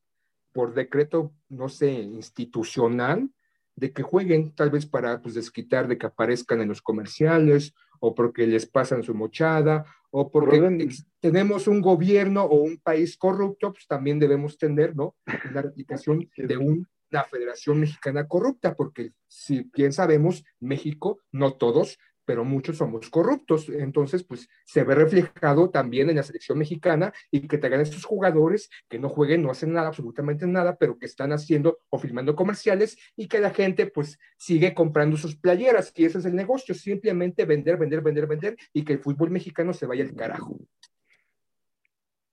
por 0.54 0.74
decreto, 0.74 1.36
no 1.50 1.70
sé, 1.70 1.92
institucional, 1.92 3.30
de 3.76 3.94
que 3.94 4.02
jueguen, 4.02 4.56
tal 4.56 4.72
vez 4.72 4.88
para 4.88 5.22
pues, 5.22 5.36
desquitar 5.36 5.88
de 5.88 6.00
que 6.00 6.08
aparezcan 6.08 6.62
en 6.62 6.70
los 6.70 6.82
comerciales, 6.82 7.76
o 8.00 8.16
porque 8.16 8.48
les 8.48 8.66
pasan 8.66 9.04
su 9.04 9.14
mochada, 9.14 9.86
o 10.10 10.32
porque 10.32 10.90
tenemos 11.20 11.68
un 11.68 11.82
gobierno 11.82 12.44
o 12.44 12.62
un 12.62 12.78
país 12.78 13.18
corrupto, 13.18 13.74
pues 13.74 13.88
también 13.88 14.20
debemos 14.20 14.58
tener, 14.58 14.96
¿no? 14.96 15.16
La 15.54 15.62
replicación 15.62 16.30
de 16.36 16.58
una 16.58 17.24
federación 17.30 17.80
mexicana 17.80 18.28
corrupta, 18.28 18.76
porque 18.76 19.12
si 19.28 19.70
bien 19.74 19.94
sabemos, 19.94 20.44
México, 20.60 21.20
no 21.32 21.54
todos, 21.54 21.98
pero 22.28 22.44
muchos 22.44 22.76
somos 22.76 23.10
corruptos. 23.10 23.70
Entonces, 23.70 24.22
pues 24.22 24.50
se 24.66 24.84
ve 24.84 24.96
reflejado 24.96 25.70
también 25.70 26.10
en 26.10 26.18
la 26.18 26.24
selección 26.24 26.58
mexicana 26.58 27.14
y 27.32 27.40
que 27.40 27.48
te 27.48 27.58
tengan 27.58 27.80
estos 27.80 28.04
jugadores 28.04 28.70
que 28.90 29.00
no 29.00 29.08
jueguen, 29.08 29.42
no 29.44 29.50
hacen 29.50 29.72
nada, 29.72 29.88
absolutamente 29.88 30.46
nada, 30.46 30.76
pero 30.76 31.00
que 31.00 31.06
están 31.06 31.32
haciendo 31.32 31.80
o 31.90 31.98
filmando 31.98 32.36
comerciales 32.36 32.98
y 33.16 33.30
que 33.30 33.40
la 33.40 33.52
gente 33.52 33.88
pues 33.88 34.20
sigue 34.36 34.74
comprando 34.74 35.16
sus 35.16 35.38
playeras 35.38 35.94
y 35.96 36.04
ese 36.04 36.18
es 36.18 36.26
el 36.26 36.36
negocio, 36.36 36.76
simplemente 36.76 37.46
vender, 37.46 37.78
vender, 37.78 38.02
vender, 38.02 38.28
vender 38.28 38.58
y 38.74 38.84
que 38.84 38.92
el 38.92 39.00
fútbol 39.00 39.32
mexicano 39.32 39.72
se 39.72 39.86
vaya 39.86 40.04
al 40.04 40.14
carajo. 40.14 40.60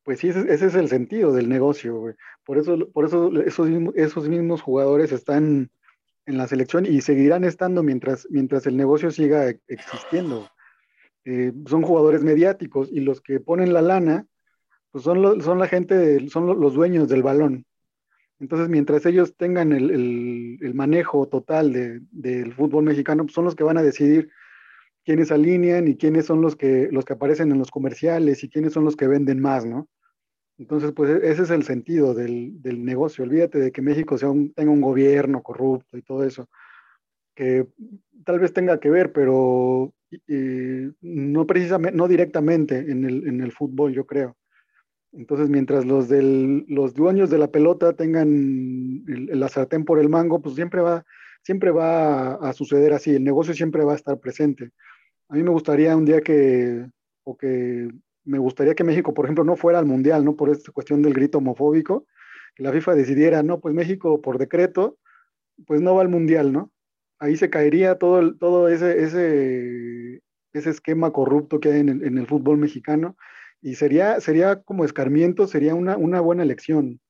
Pues 0.03 0.19
sí, 0.19 0.29
ese, 0.29 0.53
es 0.53 0.75
el 0.75 0.89
sentido 0.89 1.33
del 1.33 1.49
negocio, 1.49 1.97
güey. 1.97 2.15
Por 2.45 2.59
eso, 2.59 2.91
por 2.91 3.05
eso 3.05 3.31
esos, 3.43 3.69
esos 3.95 4.29
mismos 4.29 4.61
jugadores 4.61 5.13
están 5.13 5.71
en 6.27 6.39
la 6.39 6.47
selección 6.47 6.87
y 6.87 7.01
seguirán 7.01 7.45
estando 7.45 7.83
mientras, 7.83 8.27
mientras 8.31 8.67
el 8.67 8.77
negocio 8.77 9.11
siga 9.11 9.49
existiendo. 9.69 10.49
Eh, 11.25 11.53
son 11.67 11.83
jugadores 11.83 12.23
mediáticos 12.23 12.91
y 12.93 13.01
los 13.01 13.21
que 13.21 13.41
ponen 13.41 13.73
la 13.73 13.83
lana, 13.83 14.27
pues 14.91 15.05
son, 15.05 15.41
son 15.43 15.59
la 15.59 15.69
gente, 15.69 16.29
son 16.29 16.61
los 16.61 16.75
dueños 16.75 17.09
del 17.09 17.23
balón. 17.23 17.67
Entonces, 18.41 18.69
mientras 18.69 19.07
ellos 19.07 19.37
tengan 19.37 19.73
el, 19.73 19.91
el, 20.61 20.75
manejo 20.75 21.29
total 21.29 21.73
de, 21.73 22.01
del 22.11 22.53
fútbol 22.53 22.85
mexicano, 22.85 23.25
pues 23.25 23.35
son 23.35 23.45
los 23.45 23.55
que 23.55 23.65
van 23.65 23.79
a 23.79 23.83
decidir 23.83 24.31
quiénes 25.05 25.31
alinean 25.31 25.89
y 25.89 25.97
quiénes 25.97 26.27
son 26.27 26.41
los 26.41 26.57
que, 26.57 26.89
los 26.91 27.05
que 27.05 27.13
aparecen 27.13 27.53
en 27.53 27.59
los 27.59 27.71
comerciales 27.71 28.43
y 28.43 28.51
quiénes 28.51 28.73
son 28.73 28.85
los 28.85 28.97
que 28.97 29.07
venden 29.07 29.41
más, 29.41 29.65
¿no? 29.65 29.89
Entonces, 30.59 30.93
pues 30.93 31.11
e-, 31.11 31.31
ese 31.31 31.43
es 31.43 31.51
el 31.51 31.65
sentido 31.65 32.15
del, 32.15 32.61
negocio. 32.85 33.25
Olvídate 33.25 33.59
de 33.59 33.73
que 33.73 33.83
México 33.83 34.19
sea 34.19 34.31
tenga 34.55 34.71
un 34.71 34.81
gobierno 34.81 35.43
corrupto 35.43 35.97
y 35.97 36.03
todo 36.03 36.25
eso, 36.25 36.49
que 37.35 37.67
tal 38.25 38.41
vez 38.41 38.53
tenga 38.53 38.79
que 38.81 38.91
ver, 38.91 39.13
pero 39.13 39.93
no 41.01 41.47
precisamente, 41.47 41.97
no 41.97 42.09
directamente 42.09 42.79
en 42.79 43.41
el, 43.41 43.53
fútbol, 43.53 43.93
yo 43.93 44.07
creo. 44.07 44.37
Entonces, 45.13 45.49
mientras 45.49 45.85
los, 45.85 46.09
del, 46.09 46.65
los 46.69 46.95
dueños 46.95 47.31
de 47.31 47.39
la 47.39 47.49
pelota 47.49 47.93
tengan 47.95 49.05
el, 49.07 49.29
la 49.39 49.49
sartén 49.49 49.85
por 49.85 50.01
el 50.01 50.09
mango, 50.09 50.41
pues 50.41 50.57
siempre 50.57 50.81
va, 50.81 51.05
siempre 51.43 51.71
va 51.71 52.35
a, 52.35 52.53
suceder 52.53 52.93
así. 52.93 53.15
El 53.15 53.25
negocio 53.25 53.55
siempre 53.55 53.85
va 53.85 53.93
a 53.93 53.97
estar 53.97 54.19
presente. 54.19 54.71
A 55.29 55.35
mí 55.35 55.43
me 55.43 55.51
gustaría 55.51 55.97
un 55.97 56.05
día 56.05 56.21
que, 56.21 56.87
o 57.25 57.37
que 57.37 57.89
me 58.25 58.39
gustaría 58.39 58.75
que 58.75 58.85
México, 58.85 59.15
por 59.15 59.27
ejemplo, 59.27 59.45
no 59.45 59.57
fuera 59.57 59.79
al 59.79 59.87
Mundial, 59.87 60.25
¿no? 60.25 60.37
Por 60.37 60.51
esta 60.51 60.73
cuestión 60.73 61.03
del 61.03 61.15
grito 61.15 61.39
homofóbico, 61.39 62.07
que 62.55 62.63
la 62.63 62.73
FIFA 62.73 62.95
decidiera, 62.95 63.43
no, 63.43 63.61
pues 63.61 63.75
México 63.75 64.21
por 64.21 64.39
decreto, 64.39 64.99
pues 65.67 65.81
no 65.81 65.95
va 65.95 66.03
al 66.03 66.09
Mundial, 66.09 66.53
¿no? 66.53 66.73
Ahí 67.19 67.37
se 67.37 67.51
caería 67.51 67.99
todo, 67.99 68.37
todo 68.37 68.69
ese, 68.69 69.03
ese, 69.03 70.21
esquema 70.53 71.13
corrupto 71.13 71.61
que 71.61 71.71
hay 71.71 71.81
en 71.81 71.89
el, 71.89 72.19
el, 72.19 72.27
fútbol 72.27 72.59
mexicano 72.59 73.17
y 73.61 73.75
sería, 73.75 74.21
sería 74.21 74.63
como 74.63 74.85
escarmiento, 74.85 75.47
sería 75.47 75.75
una, 75.75 75.97
una 75.97 76.21
buena 76.21 76.43
elección. 76.43 77.01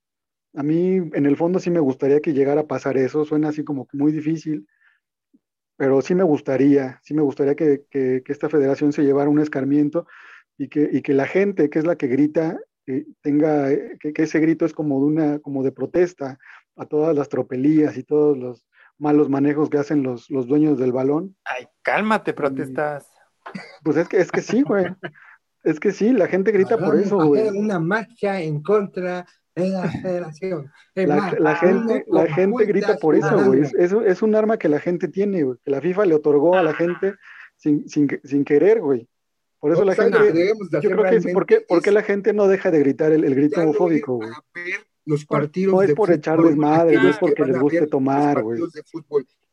A 0.55 0.63
mí, 0.63 0.97
en 0.97 1.27
el 1.27 1.37
fondo, 1.37 1.59
sí 1.59 1.71
me 1.71 1.81
gustaría 1.81 2.21
que 2.21 2.33
llegara 2.33 2.63
a 2.63 2.67
pasar 2.67 2.97
eso, 2.97 3.25
suena 3.25 3.49
así 3.49 3.65
como 3.65 3.89
muy 3.93 4.13
difícil, 4.13 4.67
pero 5.77 6.01
sí 6.01 6.15
me 6.15 6.23
gustaría, 6.23 7.01
sí 7.03 7.15
me 7.15 7.23
gustaría 7.23 7.57
que, 7.57 7.85
que 7.91 8.23
esta 8.27 8.49
federación 8.49 8.93
se 8.93 9.03
llevara 9.03 9.29
un 9.29 9.41
escarmiento 9.41 10.07
y 10.59 10.69
que, 10.69 10.89
y 10.93 11.03
que 11.03 11.15
la 11.15 11.27
gente, 11.27 11.71
que 11.71 11.79
es 11.79 11.87
la 11.87 11.97
que 11.97 12.07
grita, 12.07 12.59
eh, 12.87 13.07
tenga, 13.23 13.71
eh, 13.71 13.97
que, 14.01 14.23
ese 14.23 14.41
grito 14.41 14.65
es 14.65 14.73
como 14.73 15.01
de, 15.01 15.07
una, 15.07 15.39
como 15.41 15.63
de 15.63 15.73
protesta 15.73 16.39
a 16.77 16.87
todas 16.87 17.15
las 17.17 17.29
tropelías 17.29 17.97
y 17.97 18.03
todos 18.03 18.37
los 18.37 18.67
malos 18.99 19.29
manejos 19.29 19.71
que 19.71 19.79
hacen 19.79 20.03
los, 20.03 20.31
los 20.31 20.47
dueños 20.47 20.79
del 20.79 20.93
balón. 20.93 21.37
Ay, 21.45 21.67
cálmate, 21.83 22.33
protestas. 22.33 23.11
Pues 23.83 23.97
es 23.97 24.09
que, 24.09 24.19
es 24.19 24.31
que 24.31 24.41
sí, 24.41 24.63
güey. 24.63 24.87
Es 25.63 25.81
que 25.81 25.93
sí, 25.93 26.13
la 26.13 26.27
gente 26.27 26.53
grita 26.53 26.79
por 26.79 26.95
eso, 26.97 27.17
güey. 27.17 27.49
Una 27.49 27.79
marcha 27.79 28.41
en 28.41 28.63
contra 28.63 29.27
de 29.55 29.71
la 29.71 29.89
federación. 29.91 30.71
La, 30.95 31.57
gente, 31.57 32.05
la 32.07 32.27
gente 32.27 32.65
grita 32.67 32.97
por 32.99 33.15
eso, 33.15 33.45
güey. 33.45 33.63
Es, 33.63 33.93
es, 33.93 34.23
un 34.23 34.35
arma 34.35 34.59
que 34.59 34.69
la 34.69 34.79
gente 34.79 35.09
tiene, 35.09 35.43
güey, 35.43 35.59
que 35.65 35.71
la 35.71 35.81
FIFA 35.81 36.07
le 36.07 36.15
otorgó 36.15 36.57
a 36.57 36.63
la 36.63 36.75
gente 36.75 37.15
sin, 37.57 37.89
sin, 37.89 38.09
sin 38.25 38.45
querer, 38.45 38.81
güey 38.81 39.09
Por 39.65 39.73
eso 39.73 39.83
la 39.83 39.95
gente, 39.95 40.19
yo 40.73 40.91
creo 40.91 41.05
que 41.05 41.17
es 41.17 41.27
porque, 41.33 41.65
porque 41.67 41.91
la 41.91 42.03
gente 42.03 42.35
no 42.35 42.49
deja 42.49 42.71
de 42.71 42.81
gritar 42.81 43.13
el, 43.13 43.35
grito 43.35 43.63
homofóbico, 43.63 44.17
güey. 44.17 44.29
Los 45.07 45.25
partidos 45.25 45.73
no 45.73 45.81
es 45.81 45.95
por 45.95 46.13
echarles 46.13 46.55
madre, 46.55 46.97
no 46.97 47.09
es 47.09 47.17
porque 47.17 47.47
les 47.47 47.59
guste 47.59 47.87
tomar, 47.87 48.43
güey. 48.43 48.61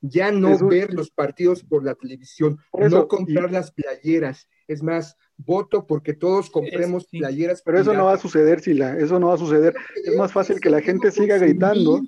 Ya 0.01 0.29
no 0.29 0.67
ver 0.67 0.93
los 0.93 1.11
partidos 1.11 1.63
por 1.63 1.85
la 1.85 1.95
televisión, 1.95 2.59
no 2.73 3.07
comprar 3.07 3.53
las 3.53 3.71
playeras. 3.71 4.49
Es 4.67 4.83
más, 4.83 5.15
voto 5.37 5.87
porque 5.87 6.13
todos 6.13 6.49
compremos 6.49 7.07
playeras. 7.07 7.61
Pero 7.61 7.79
eso 7.79 7.93
no 7.93 8.03
va 8.03 8.15
a 8.15 8.17
suceder, 8.17 8.59
Sila, 8.59 8.97
eso 8.97 9.17
no 9.17 9.27
va 9.27 9.35
a 9.35 9.37
suceder. 9.37 9.73
Es 10.03 10.17
más 10.17 10.33
fácil 10.33 10.59
que 10.59 10.69
la 10.69 10.81
gente 10.81 11.09
siga 11.11 11.37
gritando. 11.37 12.01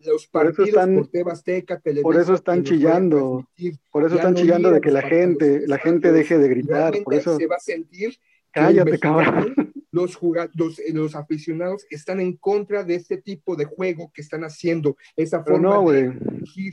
Los 0.00 0.26
por 0.28 0.46
eso 0.46 0.62
están, 0.62 0.94
por, 0.94 2.02
por 2.02 2.16
eso 2.16 2.34
están 2.34 2.62
chillando, 2.62 3.48
por 3.90 4.04
eso 4.04 4.14
están 4.14 4.34
chillando 4.34 4.70
de 4.70 4.80
que 4.80 4.92
la 4.92 5.02
gente, 5.02 5.66
la 5.66 5.78
gente 5.78 6.12
deje 6.12 6.38
de 6.38 6.48
gritar, 6.48 6.94
por 7.02 7.14
eso 7.14 7.36
se 7.36 7.46
va 7.46 7.56
a 7.56 7.60
sentir 7.60 8.16
cállate 8.52 8.98
cabrón. 8.98 9.54
Los, 9.90 10.18
los, 10.54 10.80
los, 10.92 11.16
aficionados 11.16 11.86
están 11.90 12.20
en 12.20 12.36
contra 12.36 12.84
de 12.84 12.94
este 12.94 13.16
tipo 13.16 13.56
de 13.56 13.64
juego 13.64 14.12
que 14.14 14.20
están 14.20 14.44
haciendo, 14.44 14.96
esa 15.16 15.42
forma 15.42 15.70
no, 15.70 15.80
güey. 15.80 16.12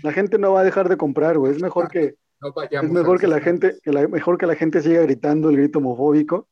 La 0.03 0.11
gente 0.11 0.37
no 0.37 0.51
va 0.51 0.61
a 0.61 0.63
dejar 0.65 0.89
de 0.89 0.97
comprar, 0.97 1.37
güey. 1.37 1.53
Es 1.53 1.61
mejor 1.61 1.89
que 1.89 2.15
es 2.69 2.91
mejor 2.91 3.19
que 3.19 3.27
la 3.27 3.39
gente, 3.39 3.79
que 3.81 3.91
la, 3.91 4.07
mejor 4.07 4.37
que 4.37 4.45
la 4.45 4.55
gente 4.55 4.81
siga 4.81 5.01
gritando 5.01 5.49
el 5.49 5.57
grito 5.57 5.79
homofóbico, 5.79 6.47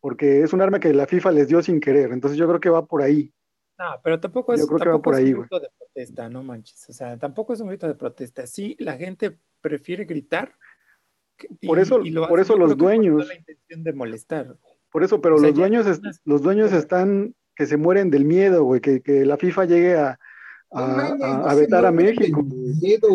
porque 0.00 0.42
es 0.42 0.52
un 0.52 0.60
arma 0.60 0.78
que 0.78 0.92
la 0.92 1.06
FIFA 1.06 1.32
les 1.32 1.48
dio 1.48 1.62
sin 1.62 1.80
querer. 1.80 2.12
Entonces 2.12 2.38
yo 2.38 2.46
creo 2.46 2.60
que 2.60 2.70
va 2.70 2.86
por 2.86 3.02
ahí. 3.02 3.32
No, 3.78 4.00
pero 4.02 4.18
tampoco 4.18 4.52
es, 4.54 4.62
un 4.62 4.76
grito 4.76 5.60
de 5.60 5.68
protesta, 5.78 6.28
no 6.28 6.42
manches. 6.42 6.88
O 6.88 6.92
sea, 6.92 7.16
tampoco 7.16 7.52
es 7.52 7.60
un 7.60 7.68
grito 7.68 7.86
de 7.86 7.94
protesta. 7.94 8.46
Sí, 8.46 8.76
la 8.80 8.96
gente 8.96 9.38
prefiere 9.60 10.04
gritar. 10.04 10.52
por 11.64 11.78
eso, 11.78 12.00
por 12.28 12.40
eso 12.40 12.56
los 12.56 12.76
dueños. 12.76 13.28
La 13.28 13.36
intención 13.36 13.84
de 13.84 13.92
molestar. 13.92 14.56
Por 14.90 15.04
eso, 15.04 15.20
pero 15.20 15.38
los 15.38 15.54
dueños, 15.54 15.86
los 16.24 16.42
dueos 16.42 16.72
están 16.72 17.34
que 17.54 17.66
se 17.66 17.76
mueren 17.76 18.10
del 18.10 18.24
miedo, 18.24 18.64
güey, 18.64 18.80
que, 18.80 19.00
que 19.00 19.24
la 19.26 19.36
FIFA 19.36 19.64
llegue 19.64 19.96
a, 19.96 20.18
a, 20.70 21.54
vetar 21.54 21.84
a 21.86 21.92
México. 21.92 22.44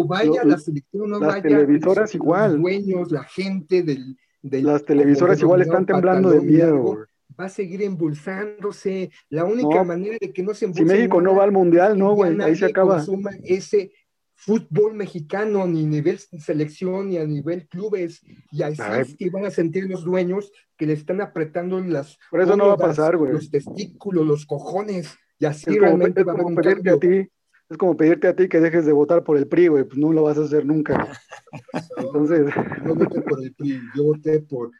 vaya, 0.06 0.43
la 0.43 0.58
selección 0.58 1.10
no 1.10 1.19
las 1.19 1.41
televisoras 1.41 2.13
igual. 2.15 2.54
Los 2.54 2.62
dueños, 2.62 3.12
la 3.12 3.23
gente 3.23 3.84
del, 3.84 4.17
las 4.41 4.84
televisoras 4.84 5.39
igual 5.41 5.62
están 5.62 5.86
temblando 5.86 6.30
de 6.30 6.41
miedo. 6.41 7.06
Va 7.39 7.46
a 7.46 7.50
seguir 7.50 7.82
embolsándose. 7.82 9.12
La 9.30 9.46
única 9.46 9.84
manera 9.84 10.17
de 10.19 10.32
que 10.32 10.43
no 10.43 10.54
se 10.54 10.72
Si 10.74 10.86
México 10.86 11.22
no 11.22 11.36
va 11.36 11.43
al 11.43 11.52
mundial, 11.52 11.98
no, 11.98 12.13
güey, 12.13 12.39
ahí 12.41 12.56
se 12.56 12.65
acaba. 12.65 13.04
Ese 13.43 13.91
fútbol 14.36 14.93
mexicano, 14.93 15.65
ni 15.67 15.84
a 15.84 15.88
nivel 15.88 16.19
selección, 16.19 17.10
ni 17.10 17.17
a 17.17 17.26
nivel 17.26 17.67
clubes, 17.67 18.22
y 18.52 18.63
así 18.63 18.82
es 19.00 19.15
que 19.15 19.30
van 19.30 19.46
a 19.46 19.52
sentir 19.52 19.86
los 19.86 20.04
dueños 20.04 20.52
que 20.76 20.86
le 20.86 20.93
están 20.93 21.22
apretando 21.22 21.80
las. 21.80 22.17
Por 22.30 22.41
eso 22.41 22.58
no 22.58 22.67
va 22.67 22.74
a 22.74 22.78
pasar, 22.78 23.15
güey. 23.15 23.32
Los 23.32 23.50
testículos, 23.50 24.26
los 24.26 24.46
cojones, 24.46 25.15
y 25.39 25.46
así 25.46 25.69
es 25.69 25.80
realmente 25.80 26.26
como, 26.26 26.43
va 26.43 26.52
a 26.52 26.56
pedirte 26.56 26.89
a 26.89 27.00
ti 27.00 27.30
es 27.69 27.78
como 27.78 27.98
pedirte 27.98 28.28
a 28.28 28.36
ti 28.36 28.48
que 28.48 28.60
dejes 28.60 28.86
de 28.86 28.91
votar 28.91 29.24
por 29.24 29.38
el 29.38 29.48
PRI, 29.48 29.67
güey, 29.67 29.84
pues 29.84 29.98
no 29.98 30.13
lo 30.13 30.24
vas 30.24 30.38
a 30.38 30.43
hacer 30.43 30.65
nunca. 30.65 31.08
Entonces. 31.98 32.54
No 32.84 32.96
voté 32.96 33.22
por 33.22 33.43
el 33.43 33.54
PRI, 33.54 33.82
yo 33.96 34.04
voté 34.04 34.39
por 34.41 34.72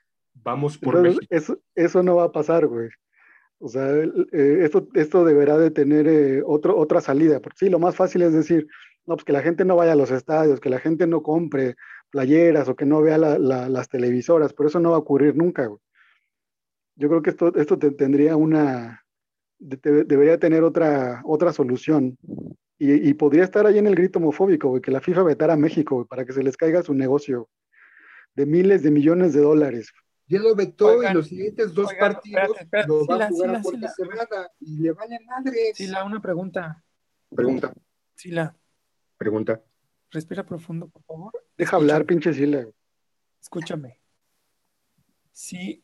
Vamos 0.44 0.78
por 0.78 1.02
México. 1.02 1.26
Eso, 1.30 1.60
eso 1.76 2.04
no 2.04 2.18
va 2.18 2.26
a 2.26 2.32
pasar, 2.32 2.68
güey. 2.68 2.90
O 3.60 3.70
sea, 3.70 3.96
eh, 3.96 4.60
esto, 4.62 4.88
esto 4.94 5.24
deberá 5.24 5.58
de 5.58 5.72
tener 5.72 6.08
eh, 6.08 6.42
otro, 6.46 6.78
otra 6.78 7.02
salida. 7.02 7.40
Porque 7.40 7.58
sí, 7.60 7.70
lo 7.70 7.80
más 7.80 7.96
fácil 7.96 8.24
es 8.24 8.34
decir, 8.34 8.68
no, 9.06 9.16
pues 9.16 9.26
que 9.26 9.34
la 9.34 9.42
gente 9.42 9.66
no 9.66 9.76
vaya 9.76 9.94
a 9.94 9.98
los 9.98 10.12
estadios, 10.12 10.60
que 10.60 10.70
la 10.70 10.80
gente 10.80 11.08
no 11.08 11.24
compre 11.24 11.76
playeras 12.10 12.70
o 12.70 12.76
que 12.76 12.86
no 12.86 13.02
vea 13.02 13.18
las 13.18 13.90
televisoras, 13.90 14.54
pero 14.54 14.70
eso 14.70 14.80
no 14.80 14.92
va 14.92 14.98
a 14.98 15.00
ocurrir 15.00 15.36
nunca, 15.36 15.66
güey. 15.66 15.80
Yo 16.96 17.10
creo 17.10 17.24
que 17.24 17.32
esto, 17.32 17.56
esto 17.56 17.80
tendría 17.80 18.36
una, 18.36 19.04
debería 19.58 20.38
tener 20.38 20.64
otra, 20.64 21.22
otra 21.26 21.52
solución. 21.54 22.18
Y, 22.78 23.14
podría 23.14 23.46
estar 23.46 23.66
ahí 23.66 23.78
en 23.78 23.88
el 23.88 23.96
grito 23.96 24.20
homofóbico, 24.20 24.82
que 24.82 24.92
la 24.92 25.00
FIFA 25.00 25.24
vetara 25.24 25.54
a 25.54 25.58
México, 25.58 26.06
para 26.06 26.26
que 26.26 26.34
se 26.34 26.44
les 26.44 26.58
caiga 26.58 26.84
su 26.84 26.94
negocio 26.94 27.48
de 28.36 28.46
miles 28.46 28.84
de 28.84 28.92
millones 28.92 29.34
de 29.34 29.40
dólares. 29.40 29.94
Ya 30.28 30.40
lo 30.40 30.56
vetó 30.56 31.04
en 31.04 31.14
los 31.14 31.28
siguientes 31.28 31.74
dos 31.74 31.94
partidos 32.00 32.50
lo 32.88 33.06
va 33.06 33.26
a 33.26 33.30
jugar 33.30 33.56
a 33.56 33.62
puerta 33.62 33.88
cerrada 33.90 34.52
y 34.60 34.80
le 34.80 34.92
vale 34.92 35.20
madre. 35.26 35.74
Sila, 35.74 36.04
una 36.06 36.22
pregunta. 36.22 36.84
Pregunta. 37.30 37.74
Sila. 38.16 38.56
Pregunta. 39.18 39.62
Respira 40.12 40.46
profundo, 40.46 40.88
por 40.88 41.04
favor. 41.04 41.32
Deja 41.58 41.76
hablar, 41.76 42.06
pinche 42.06 42.34
Sila. 42.34 42.66
Escúchame. 43.42 44.00
Si 45.32 45.84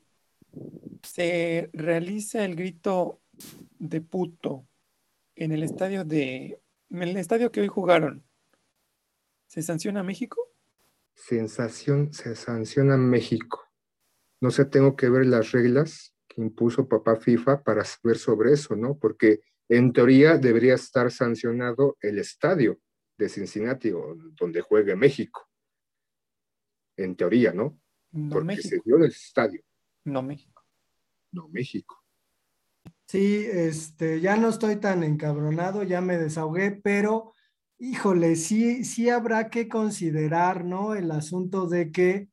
se 1.04 1.70
realiza 1.74 2.46
el 2.46 2.56
grito 2.56 3.22
de 3.78 4.02
puto 4.02 4.68
en 5.36 5.52
el 5.52 5.64
estadio 5.64 6.06
de 6.06 6.62
en 6.90 7.04
el 7.04 7.18
estadio 7.18 7.52
que 7.52 7.62
hoy 7.62 7.68
jugaron, 7.68 8.26
¿se 9.48 9.62
sanciona 9.62 10.04
México? 10.04 10.42
Sensación, 11.14 12.14
se 12.14 12.36
sanciona 12.36 12.98
México. 12.98 13.69
No 14.42 14.52
sé, 14.52 14.66
tengo 14.66 14.96
que 14.96 15.10
ver 15.10 15.26
las 15.26 15.52
reglas 15.52 16.16
que 16.28 16.42
impuso 16.42 16.88
papá 16.88 17.16
FIFA 17.16 17.64
para 17.64 17.84
saber 17.84 18.18
sobre 18.18 18.54
eso, 18.54 18.76
¿no? 18.76 18.98
Porque 18.98 19.42
en 19.68 19.94
teoría 19.94 20.38
debería 20.38 20.76
estar 20.76 21.12
sancionado 21.12 21.98
el 22.02 22.20
estadio 22.20 22.80
de 23.18 23.30
Cincinnati, 23.30 23.92
donde 24.40 24.62
juegue 24.62 24.96
México. 24.96 25.48
En 26.98 27.16
teoría, 27.16 27.52
¿no? 27.52 27.80
Porque 28.30 28.62
se 28.62 28.80
dio 28.84 28.98
el 28.98 29.06
estadio. 29.06 29.62
No 30.06 30.22
México. 30.22 30.64
No 31.32 31.48
México. 31.50 32.04
Sí, 33.08 33.46
este, 33.46 34.22
ya 34.22 34.38
no 34.38 34.50
estoy 34.50 34.78
tan 34.78 35.04
encabronado, 35.04 35.84
ya 35.84 36.00
me 36.00 36.18
desahogué, 36.18 36.72
pero 36.72 37.34
híjole, 37.80 38.36
sí, 38.36 38.84
sí 38.84 39.10
habrá 39.10 39.50
que 39.50 39.68
considerar, 39.68 40.64
¿no? 40.64 40.94
El 40.94 41.12
asunto 41.12 41.68
de 41.68 41.92
que 41.92 42.30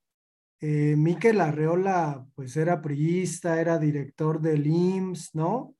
eh, 0.61 0.95
Miquel 0.97 1.41
Arreola, 1.41 2.27
pues 2.35 2.57
era 2.57 2.81
priista, 2.81 3.61
era 3.61 3.79
director 3.79 4.41
del 4.41 4.67
IMSS, 4.67 5.35
¿no? 5.35 5.75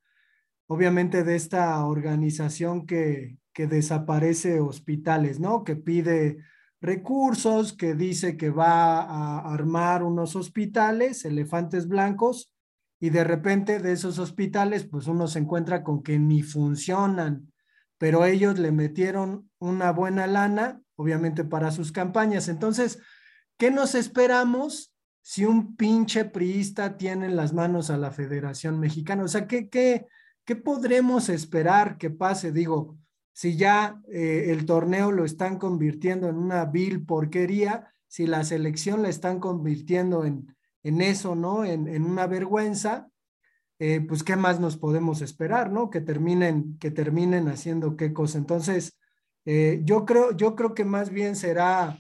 Obviamente 0.69 1.25
de 1.25 1.37
esta 1.37 1.85
organización 1.87 2.87
que, 2.87 3.39
que 3.53 3.67
desaparece 3.67 4.61
hospitales, 4.61 5.41
¿no? 5.41 5.65
Que 5.65 5.77
pide 5.77 6.39
recursos, 6.81 7.73
que 7.73 7.95
dice 7.95 8.37
que 8.37 8.51
va 8.51 9.01
a 9.01 9.53
armar 9.53 10.03
unos 10.03 10.37
hospitales, 10.37 11.25
elefantes 11.25 11.89
blancos, 11.89 12.53
y 13.01 13.11
de 13.11 13.25
repente 13.25 13.79
de 13.79 13.93
esos 13.93 14.19
hospitales, 14.19 14.85
pues 14.85 15.07
uno 15.07 15.27
se 15.29 15.39
encuentra 15.39 15.83
con 15.83 16.03
que 16.03 16.19
ni 16.19 16.43
funcionan, 16.43 17.53
pero 17.99 18.25
ellos 18.25 18.59
le 18.59 18.73
metieron 18.73 19.51
una 19.59 19.91
buena 19.93 20.27
lana, 20.27 20.81
obviamente 20.97 21.45
para 21.45 21.71
sus 21.71 21.93
campañas. 21.93 22.49
Entonces, 22.49 22.99
¿qué 23.57 23.71
nos 23.71 23.95
esperamos 23.95 24.93
si 25.23 25.45
un 25.45 25.77
pinche 25.77 26.25
priista 26.25 26.97
tiene 26.97 27.27
en 27.27 27.37
las 27.37 27.53
manos 27.53 27.91
a 27.91 27.97
la 27.97 28.11
Federación 28.11 28.79
Mexicana? 28.81 29.25
O 29.25 29.29
sea, 29.29 29.47
¿qué, 29.47 29.69
qué, 29.69 30.07
qué 30.45 30.57
podremos 30.57 31.29
esperar 31.29 31.99
que 31.99 32.11
pase? 32.11 32.53
Digo, 32.53 32.99
si 33.33 33.57
ya 33.57 34.01
eh, 34.13 34.47
el 34.49 34.67
torneo 34.67 35.13
lo 35.13 35.25
están 35.25 35.59
convirtiendo 35.59 36.29
en 36.29 36.37
una 36.37 36.65
vil 36.65 37.05
porquería, 37.05 37.93
si 38.09 38.27
la 38.27 38.45
selección 38.45 39.03
la 39.03 39.09
están 39.09 39.41
convirtiendo 39.41 40.25
en 40.25 40.57
en 40.87 41.01
eso, 41.01 41.35
¿no? 41.35 41.65
En, 41.65 42.05
una 42.05 42.29
vergüenza, 42.29 43.11
eh, 43.81 44.01
pues 44.07 44.23
qué 44.23 44.37
más 44.37 44.61
nos 44.61 44.77
podemos 44.77 45.21
esperar, 45.21 45.73
¿no? 45.73 45.91
Que 45.91 46.01
terminen, 46.01 46.79
que 46.79 46.93
terminen 46.93 47.49
haciendo 47.49 47.97
qué 47.97 48.13
cosa. 48.13 48.39
Entonces, 48.39 48.97
eh, 49.47 49.81
yo 49.83 50.05
creo, 50.07 50.37
yo 50.37 50.55
creo 50.55 50.75
que 50.75 50.85
más 50.85 51.11
bien 51.11 51.35
será 51.35 51.99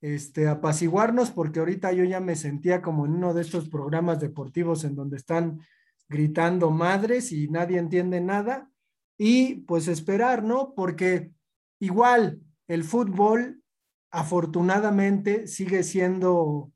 este, 0.00 0.48
apaciguarnos, 0.48 1.30
porque 1.30 1.60
ahorita 1.60 1.92
yo 1.92 2.04
ya 2.04 2.20
me 2.20 2.36
sentía 2.36 2.82
como 2.82 3.06
en 3.06 3.12
uno 3.12 3.34
de 3.34 3.42
estos 3.42 3.68
programas 3.68 4.20
deportivos 4.20 4.84
en 4.84 4.94
donde 4.94 5.16
están 5.16 5.60
gritando 6.08 6.70
madres 6.70 7.32
y 7.32 7.48
nadie 7.48 7.78
entiende 7.78 8.20
nada, 8.20 8.70
y 9.18 9.56
pues 9.62 9.88
esperar, 9.88 10.44
¿no? 10.44 10.74
Porque 10.74 11.32
igual 11.80 12.40
el 12.68 12.84
fútbol, 12.84 13.62
afortunadamente, 14.10 15.46
sigue 15.46 15.82
siendo 15.82 16.72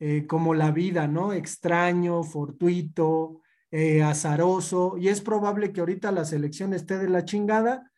eh, 0.00 0.26
como 0.26 0.54
la 0.54 0.70
vida, 0.70 1.08
¿no? 1.08 1.32
Extraño, 1.32 2.22
fortuito, 2.22 3.40
eh, 3.70 4.02
azaroso, 4.02 4.96
y 4.96 5.08
es 5.08 5.20
probable 5.20 5.72
que 5.72 5.80
ahorita 5.80 6.12
la 6.12 6.24
selección 6.24 6.72
esté 6.72 6.98
de 6.98 7.08
la 7.08 7.24
chingada 7.24 7.90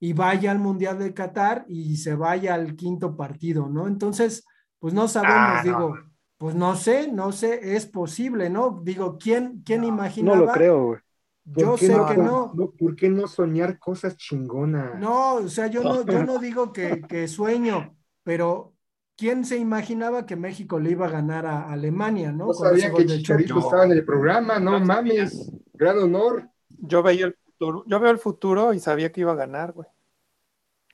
y 0.00 0.12
vaya 0.12 0.50
al 0.50 0.58
Mundial 0.58 0.98
de 0.98 1.12
Qatar 1.12 1.64
y 1.68 1.96
se 1.96 2.14
vaya 2.14 2.54
al 2.54 2.76
quinto 2.76 3.16
partido, 3.16 3.68
¿no? 3.68 3.88
Entonces, 3.88 4.46
pues 4.78 4.94
no 4.94 5.08
sabemos, 5.08 5.36
ah, 5.36 5.60
digo, 5.64 5.94
pues 6.36 6.54
no 6.54 6.76
sé, 6.76 7.10
no 7.10 7.32
sé, 7.32 7.76
es 7.76 7.86
posible, 7.86 8.48
¿no? 8.48 8.80
Digo, 8.84 9.18
¿quién, 9.18 9.62
quién 9.64 9.84
imaginaba? 9.84 10.36
No 10.36 10.46
lo 10.46 10.52
creo, 10.52 10.84
güey. 10.86 11.00
Yo 11.44 11.78
sé 11.78 11.96
que 12.08 12.16
no. 12.16 12.52
¿Por 12.78 12.94
qué 12.94 13.08
no 13.08 13.26
soñar 13.26 13.78
cosas 13.78 14.16
chingonas? 14.16 14.98
No, 14.98 15.36
o 15.36 15.48
sea, 15.48 15.66
yo 15.66 15.82
no, 15.82 16.04
yo 16.04 16.22
no 16.22 16.38
digo 16.38 16.72
que, 16.72 17.00
que 17.00 17.26
sueño, 17.26 17.96
pero 18.22 18.74
¿quién 19.16 19.44
se 19.44 19.56
imaginaba 19.56 20.26
que 20.26 20.36
México 20.36 20.78
le 20.78 20.90
iba 20.90 21.06
a 21.06 21.10
ganar 21.10 21.46
a 21.46 21.72
Alemania, 21.72 22.32
no? 22.32 22.48
No 22.48 22.52
Con 22.52 22.76
ese 22.76 22.88
sabía 22.88 22.92
que 22.94 23.06
Chicharito 23.06 23.58
estaba 23.58 23.86
en 23.86 23.92
el 23.92 24.04
programa, 24.04 24.58
no 24.58 24.78
mames. 24.78 25.50
Gran 25.72 25.98
honor. 25.98 26.48
Yo 26.68 27.02
veía 27.02 27.26
el 27.26 27.37
futuro, 27.58 27.84
yo 27.86 28.00
veo 28.00 28.10
el 28.10 28.18
futuro 28.18 28.72
y 28.74 28.80
sabía 28.80 29.12
que 29.12 29.20
iba 29.22 29.32
a 29.32 29.36
ganar, 29.36 29.72
güey. 29.72 29.88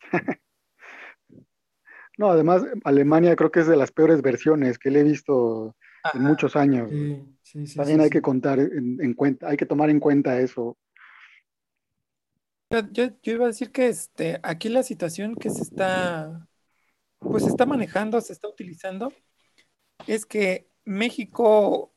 No, 2.17 2.31
además, 2.31 2.63
Alemania 2.85 3.35
creo 3.37 3.51
que 3.51 3.61
es 3.61 3.67
de 3.67 3.77
las 3.77 3.91
peores 3.91 4.23
versiones 4.23 4.79
que 4.79 4.91
le 4.91 5.01
he 5.01 5.05
visto 5.05 5.75
en 6.15 6.23
muchos 6.23 6.55
años. 6.57 6.91
Sí, 6.91 7.27
sí, 7.43 7.67
sí, 7.67 7.75
También 7.77 7.99
sí, 7.99 8.05
hay 8.05 8.09
sí. 8.09 8.13
que 8.13 8.23
contar 8.23 8.59
en, 8.61 8.99
en 9.01 9.15
cuenta, 9.15 9.49
hay 9.49 9.57
que 9.57 9.67
tomar 9.67 9.91
en 9.91 9.99
cuenta 10.01 10.39
eso. 10.39 10.77
Yo, 12.71 12.81
yo- 12.93 13.11
yo 13.23 13.33
iba 13.33 13.45
a 13.45 13.49
decir 13.49 13.71
que 13.73 13.89
este, 13.89 14.41
aquí 14.43 14.69
la 14.69 14.83
situación 14.83 15.35
que 15.37 15.51
se 15.51 15.63
está, 15.63 16.49
pues 17.19 17.45
se 17.45 17.51
está 17.51 17.67
manejando, 17.67 18.21
se 18.21 18.33
está 18.33 18.49
utilizando, 18.49 19.13
es 20.07 20.27
que 20.27 20.69
México 20.85 21.95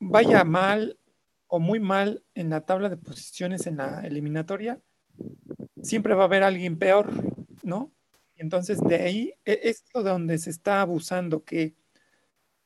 vaya 0.00 0.44
mal 0.44 0.98
o 1.46 1.60
muy 1.60 1.80
mal 1.80 2.24
en 2.34 2.50
la 2.50 2.62
tabla 2.62 2.88
de 2.88 2.96
posiciones 2.96 3.66
en 3.66 3.78
la 3.78 4.00
eliminatoria, 4.00 4.80
siempre 5.82 6.14
va 6.14 6.22
a 6.22 6.26
haber 6.26 6.42
alguien 6.42 6.78
peor, 6.78 7.10
¿no? 7.62 7.92
Entonces 8.36 8.80
de 8.80 8.96
ahí 8.96 9.34
e- 9.44 9.60
es 9.64 9.84
donde 9.94 10.38
se 10.38 10.50
está 10.50 10.80
abusando, 10.80 11.44
que 11.44 11.74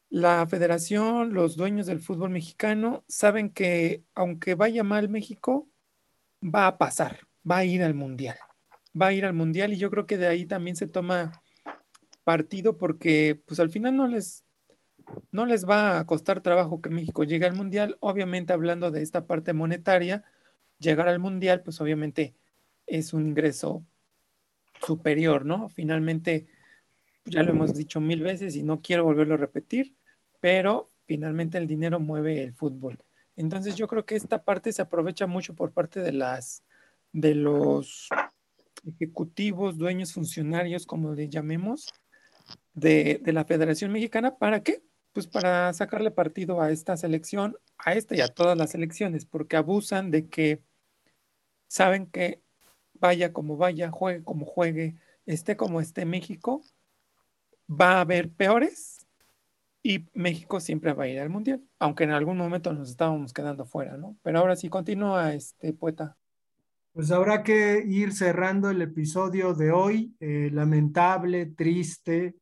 la 0.08 0.46
federación, 0.48 1.32
los 1.32 1.56
dueños 1.56 1.86
del 1.86 2.00
fútbol 2.00 2.30
mexicano 2.30 3.04
saben 3.06 3.50
que 3.50 4.02
aunque 4.14 4.54
vaya 4.56 4.82
mal 4.82 5.08
México, 5.08 5.68
va 6.42 6.66
a 6.66 6.78
pasar, 6.78 7.20
va 7.48 7.58
a 7.58 7.64
ir 7.64 7.82
al 7.82 7.94
mundial, 7.94 8.36
va 9.00 9.08
a 9.08 9.12
ir 9.12 9.24
al 9.24 9.34
mundial 9.34 9.72
y 9.72 9.76
yo 9.76 9.90
creo 9.90 10.06
que 10.06 10.18
de 10.18 10.26
ahí 10.26 10.46
también 10.46 10.74
se 10.74 10.88
toma 10.88 11.42
partido 12.24 12.76
porque 12.76 13.40
pues 13.46 13.60
al 13.60 13.70
final 13.70 13.96
no 13.96 14.08
les 14.08 14.44
no 15.32 15.46
les 15.46 15.68
va 15.68 15.98
a 15.98 16.06
costar 16.06 16.40
trabajo 16.40 16.80
que 16.80 16.90
México 16.90 17.24
llegue 17.24 17.46
al 17.46 17.54
mundial, 17.54 17.96
obviamente 18.00 18.52
hablando 18.52 18.90
de 18.90 19.02
esta 19.02 19.26
parte 19.26 19.52
monetaria, 19.52 20.24
llegar 20.78 21.08
al 21.08 21.18
mundial 21.18 21.62
pues 21.62 21.80
obviamente 21.80 22.34
es 22.86 23.12
un 23.12 23.26
ingreso 23.26 23.84
superior, 24.80 25.44
¿no? 25.44 25.68
Finalmente 25.68 26.46
ya 27.24 27.42
lo 27.42 27.50
hemos 27.50 27.74
dicho 27.74 28.00
mil 28.00 28.22
veces 28.22 28.56
y 28.56 28.62
no 28.62 28.80
quiero 28.80 29.04
volverlo 29.04 29.34
a 29.34 29.38
repetir, 29.38 29.94
pero 30.40 30.90
finalmente 31.06 31.58
el 31.58 31.66
dinero 31.66 32.00
mueve 32.00 32.42
el 32.42 32.52
fútbol. 32.54 32.98
Entonces 33.36 33.76
yo 33.76 33.86
creo 33.86 34.04
que 34.04 34.16
esta 34.16 34.42
parte 34.42 34.72
se 34.72 34.82
aprovecha 34.82 35.26
mucho 35.26 35.54
por 35.54 35.72
parte 35.72 36.00
de 36.00 36.12
las 36.12 36.64
de 37.12 37.34
los 37.34 38.08
ejecutivos, 38.86 39.76
dueños, 39.76 40.12
funcionarios, 40.12 40.86
como 40.86 41.12
le 41.12 41.28
llamemos, 41.28 41.92
de, 42.72 43.20
de 43.22 43.32
la 43.32 43.44
Federación 43.44 43.92
Mexicana, 43.92 44.36
¿para 44.36 44.62
qué? 44.62 44.82
Pues 45.12 45.26
para 45.26 45.72
sacarle 45.72 46.10
partido 46.10 46.60
a 46.60 46.70
esta 46.70 46.96
selección, 46.96 47.56
a 47.78 47.94
esta 47.94 48.14
y 48.14 48.20
a 48.20 48.28
todas 48.28 48.56
las 48.56 48.70
selecciones, 48.70 49.26
porque 49.26 49.56
abusan 49.56 50.10
de 50.10 50.28
que 50.28 50.62
saben 51.66 52.06
que 52.06 52.42
vaya 52.94 53.32
como 53.32 53.56
vaya, 53.56 53.90
juegue 53.90 54.22
como 54.22 54.46
juegue, 54.46 54.96
esté 55.26 55.56
como 55.56 55.80
esté 55.80 56.04
México, 56.04 56.62
va 57.68 57.94
a 57.94 58.00
haber 58.02 58.30
peores 58.30 59.06
y 59.82 60.06
México 60.12 60.60
siempre 60.60 60.92
va 60.92 61.04
a 61.04 61.08
ir 61.08 61.20
al 61.20 61.30
mundial, 61.30 61.62
aunque 61.78 62.04
en 62.04 62.10
algún 62.10 62.36
momento 62.36 62.72
nos 62.72 62.90
estábamos 62.90 63.32
quedando 63.32 63.64
fuera, 63.64 63.96
¿no? 63.96 64.16
Pero 64.22 64.38
ahora 64.38 64.56
sí 64.56 64.68
continúa 64.68 65.34
este 65.34 65.72
poeta. 65.72 66.16
Pues 66.92 67.10
habrá 67.12 67.42
que 67.42 67.82
ir 67.86 68.12
cerrando 68.12 68.68
el 68.68 68.82
episodio 68.82 69.54
de 69.54 69.70
hoy. 69.70 70.14
eh, 70.20 70.50
lamentable, 70.52 71.46
triste, 71.46 72.34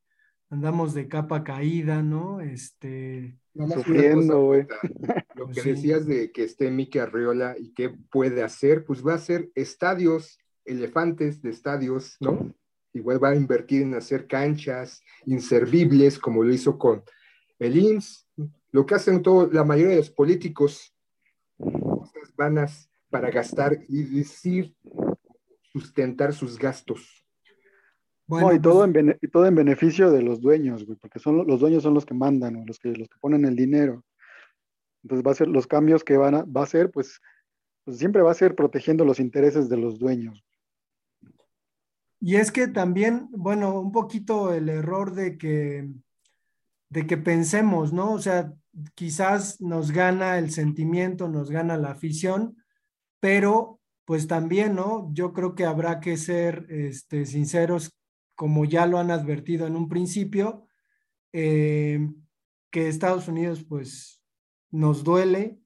andamos 0.51 0.95
de 0.95 1.09
capa 1.09 1.45
caída, 1.45 2.03
¿no? 2.03 2.41
Este, 2.41 3.39
Sufriendo, 3.75 4.43
güey. 4.43 4.67
Lo 5.35 5.47
Pues 5.47 5.57
que 5.57 5.63
sí. 5.63 5.71
decías 5.71 6.07
de 6.07 6.31
que 6.33 6.45
esté 6.45 6.71
Miki 6.71 6.99
Arriola 6.99 7.57
y 7.59 7.73
qué 7.75 7.91
puede 7.91 8.43
hacer, 8.43 8.85
pues 8.85 9.07
va 9.07 9.13
a 9.13 9.17
hacer 9.17 9.51
estadios, 9.55 10.39
elefantes 10.65 11.43
de 11.43 11.51
estadios, 11.51 12.17
¿no? 12.21 12.55
Igual 12.93 13.23
va 13.23 13.31
a 13.31 13.37
invertir 13.37 13.83
en 13.83 13.95
hacer 13.95 14.27
canchas 14.27 15.03
inservibles, 15.27 16.19
como 16.19 16.43
lo 16.43 16.53
hizo 16.53 16.79
con 16.79 17.03
el 17.59 17.77
IMSS, 17.77 18.29
lo 18.73 18.87
que 18.87 18.95
hacen 18.95 19.23
todo, 19.23 19.51
la 19.53 19.65
mayoría 19.65 19.91
de 19.91 19.97
los 19.97 20.11
políticos, 20.11 20.95
cosas 21.59 22.35
vanas 22.37 22.91
para 23.11 23.31
gastar 23.31 23.79
y 23.89 24.03
decir, 24.05 24.75
sustentar 25.73 26.33
sus 26.33 26.59
gastos. 26.59 27.27
Bueno, 28.29 28.49
no, 28.49 28.55
y 28.55 28.61
todo, 28.61 28.75
pues, 28.77 28.87
en 28.87 28.93
bene- 28.93 29.19
y 29.21 29.29
todo 29.29 29.47
en 29.47 29.55
beneficio 29.55 30.11
de 30.11 30.23
los 30.23 30.41
dueños, 30.41 30.85
güey, 30.85 30.97
porque 30.99 31.19
son 31.19 31.39
lo- 31.39 31.45
los 31.45 31.61
dueños 31.61 31.83
son 31.83 31.95
los 31.95 32.07
que 32.07 32.15
mandan, 32.15 32.55
güey, 32.55 32.67
los 32.67 32.79
que, 32.79 32.91
los 32.91 33.09
que 33.09 33.19
ponen 33.21 33.45
el 33.45 33.57
dinero. 33.57 34.05
Entonces 35.03 35.27
va 35.27 35.33
a 35.33 35.35
ser 35.35 35.49
los 35.49 35.67
cambios 35.67 36.05
que 36.05 36.17
van 36.17 36.35
a, 36.35 36.45
va 36.45 36.63
a 36.63 36.67
ser, 36.67 36.91
pues, 36.91 37.21
pues 37.85 37.99
siempre 37.99 38.23
va 38.23 38.31
a 38.31 38.35
ser 38.35 38.55
protegiendo 38.55 39.05
los 39.05 39.21
intereses 39.21 39.69
de 39.69 39.77
los 39.79 39.99
dueños. 39.99 40.45
Y 42.21 42.37
es 42.37 42.51
que 42.51 42.69
también, 42.69 43.29
bueno, 43.31 43.81
un 43.81 43.93
poquito 43.93 44.53
el 44.53 44.69
error 44.69 45.15
de 45.15 45.39
que, 45.39 45.89
de 46.91 47.07
que 47.07 47.17
pensemos, 47.17 47.93
¿no? 47.93 48.13
O 48.13 48.19
sea, 48.19 48.53
quizás 48.95 49.61
nos 49.61 49.93
gana 49.93 50.39
el 50.39 50.51
sentimiento, 50.51 51.29
nos 51.29 51.51
gana 51.51 51.77
la 51.77 51.93
afición, 51.93 52.57
pero 53.21 53.81
pues 54.05 54.27
también, 54.27 54.75
¿no? 54.75 55.11
Yo 55.13 55.33
creo 55.33 55.55
que 55.55 55.65
habrá 55.67 56.01
que 56.01 56.17
ser 56.17 56.67
este, 56.71 57.27
sinceros, 57.27 57.98
como 58.39 58.65
ya 58.65 58.87
lo 58.87 58.99
han 58.99 59.11
advertido 59.11 59.67
en 59.67 59.75
un 59.75 59.89
principio, 59.89 60.69
eh, 61.33 62.09
que 62.71 62.87
Estados 62.87 63.27
Unidos 63.27 63.65
pues 63.65 64.23
nos 64.71 65.03
duele, 65.03 65.59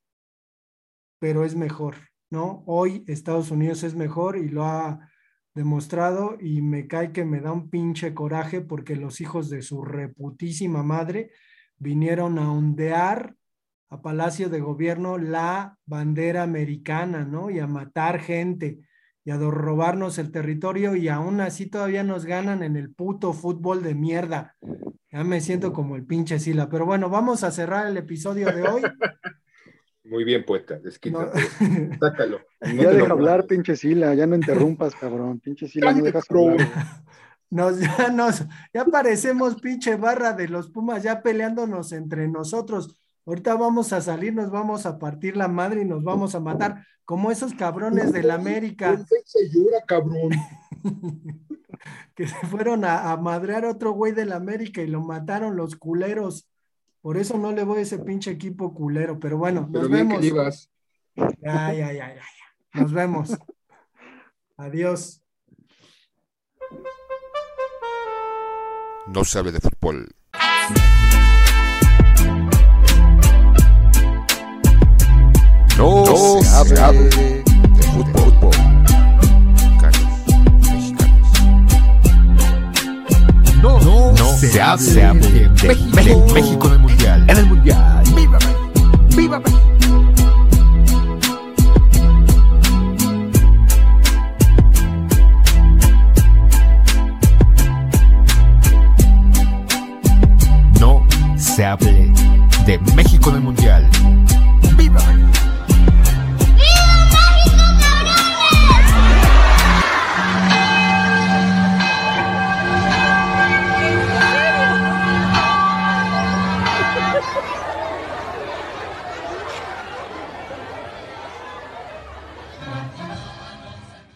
pero 1.18 1.44
es 1.44 1.54
mejor, 1.54 1.96
¿no? 2.30 2.64
Hoy 2.66 3.04
Estados 3.08 3.50
Unidos 3.50 3.82
es 3.82 3.94
mejor 3.94 4.38
y 4.38 4.48
lo 4.48 4.64
ha 4.64 5.06
demostrado 5.54 6.38
y 6.40 6.62
me 6.62 6.86
cae 6.86 7.12
que 7.12 7.26
me 7.26 7.42
da 7.42 7.52
un 7.52 7.68
pinche 7.68 8.14
coraje 8.14 8.62
porque 8.62 8.96
los 8.96 9.20
hijos 9.20 9.50
de 9.50 9.60
su 9.60 9.84
reputísima 9.84 10.82
madre 10.82 11.30
vinieron 11.76 12.38
a 12.38 12.50
ondear 12.50 13.36
a 13.90 14.00
Palacio 14.00 14.48
de 14.48 14.60
Gobierno 14.60 15.18
la 15.18 15.78
bandera 15.84 16.42
americana, 16.42 17.26
¿no? 17.26 17.50
Y 17.50 17.58
a 17.58 17.66
matar 17.66 18.18
gente 18.18 18.80
y 19.24 19.30
a 19.30 19.36
do- 19.38 19.50
robarnos 19.50 20.18
el 20.18 20.30
territorio 20.32 20.96
y 20.96 21.08
aún 21.08 21.40
así 21.40 21.66
todavía 21.66 22.02
nos 22.02 22.24
ganan 22.24 22.62
en 22.62 22.76
el 22.76 22.90
puto 22.92 23.32
fútbol 23.32 23.82
de 23.82 23.94
mierda. 23.94 24.56
Ya 25.10 25.24
me 25.24 25.40
siento 25.40 25.72
como 25.72 25.96
el 25.96 26.04
pinche 26.04 26.38
Sila, 26.38 26.68
pero 26.68 26.86
bueno, 26.86 27.08
vamos 27.10 27.44
a 27.44 27.50
cerrar 27.50 27.86
el 27.86 27.96
episodio 27.96 28.46
de 28.52 28.62
hoy. 28.62 28.82
Muy 30.04 30.24
bien, 30.24 30.44
poeta, 30.44 30.74
No- 30.76 30.80
desquítate, 30.82 31.40
sácalo. 32.00 32.40
No 32.60 32.68
ya 32.82 32.90
te 32.90 32.94
lo 32.94 33.00
deja 33.02 33.12
hablar, 33.12 33.46
pinche 33.46 33.76
Sila, 33.76 34.14
ya 34.14 34.26
no 34.26 34.34
interrumpas, 34.36 34.94
cabrón. 34.94 35.40
Pinche 35.40 35.68
Sila, 35.68 35.92
no 35.92 36.02
dejas 36.04 36.24
hablar. 36.30 36.56
Nos, 37.50 37.78
ya 37.80 38.08
nos, 38.08 38.46
ya 38.72 38.86
parecemos 38.86 39.60
pinche 39.60 39.96
barra 39.96 40.32
de 40.32 40.48
los 40.48 40.70
Pumas, 40.70 41.02
ya 41.02 41.20
peleándonos 41.20 41.92
entre 41.92 42.26
nosotros. 42.26 42.96
Ahorita 43.24 43.54
vamos 43.54 43.92
a 43.92 44.00
salir, 44.00 44.34
nos 44.34 44.50
vamos 44.50 44.84
a 44.86 44.98
partir 44.98 45.36
la 45.36 45.48
madre 45.48 45.82
y 45.82 45.84
nos 45.84 46.02
vamos 46.02 46.34
a 46.34 46.40
matar, 46.40 46.86
como 47.04 47.30
esos 47.30 47.54
cabrones 47.54 48.12
del 48.12 48.30
América 48.30 48.94
¿Quién 49.08 49.22
se 49.24 49.48
llora, 49.50 49.82
cabrón? 49.86 50.30
que 52.14 52.26
se 52.26 52.46
fueron 52.46 52.84
a, 52.84 53.12
a 53.12 53.16
madrear 53.16 53.64
a 53.64 53.70
otro 53.70 53.92
güey 53.92 54.12
del 54.12 54.32
América 54.32 54.82
y 54.82 54.86
lo 54.86 55.00
mataron 55.02 55.56
los 55.56 55.76
culeros. 55.76 56.48
Por 57.00 57.16
eso 57.16 57.36
no 57.38 57.52
le 57.52 57.64
voy 57.64 57.78
a 57.78 57.82
ese 57.82 57.98
pinche 57.98 58.30
equipo 58.30 58.72
culero, 58.74 59.18
pero 59.18 59.36
bueno, 59.36 59.68
Pero 59.72 59.82
nos 59.84 59.90
bien 59.90 60.08
vemos. 60.08 60.20
que 60.20 60.22
le 60.22 60.28
ibas. 60.28 60.70
Ya, 61.16 61.72
ya, 61.72 61.92
ya, 61.92 61.92
ya, 61.92 62.14
ya. 62.14 62.80
Nos 62.80 62.92
vemos. 62.92 63.36
Adiós. 64.56 65.22
No 69.08 69.24
se 69.24 69.38
hable 69.38 69.52
de 69.52 69.60
fútbol. 69.60 70.08
No, 75.78 76.04
se, 76.42 76.80
hable, 76.80 77.08
de 77.08 77.82
fútbol. 77.82 78.50
Mexicanos, 79.52 80.02
mexicanos. 80.70 81.22
No, 83.62 84.36
se, 84.36 84.60
hable, 84.60 85.48
de, 85.48 85.48
México, 85.94 86.26
México 86.34 86.66
en 86.66 86.72
el 86.72 86.78
mundial. 86.78 87.24
En 87.28 87.36
el 87.38 87.46
mundial. 87.46 88.04
¡Viva 88.14 88.38
México! 88.38 88.60
¡Viva 89.16 89.38
México! 89.40 89.58
No 100.80 101.06
se 101.36 101.64
hable 101.64 102.12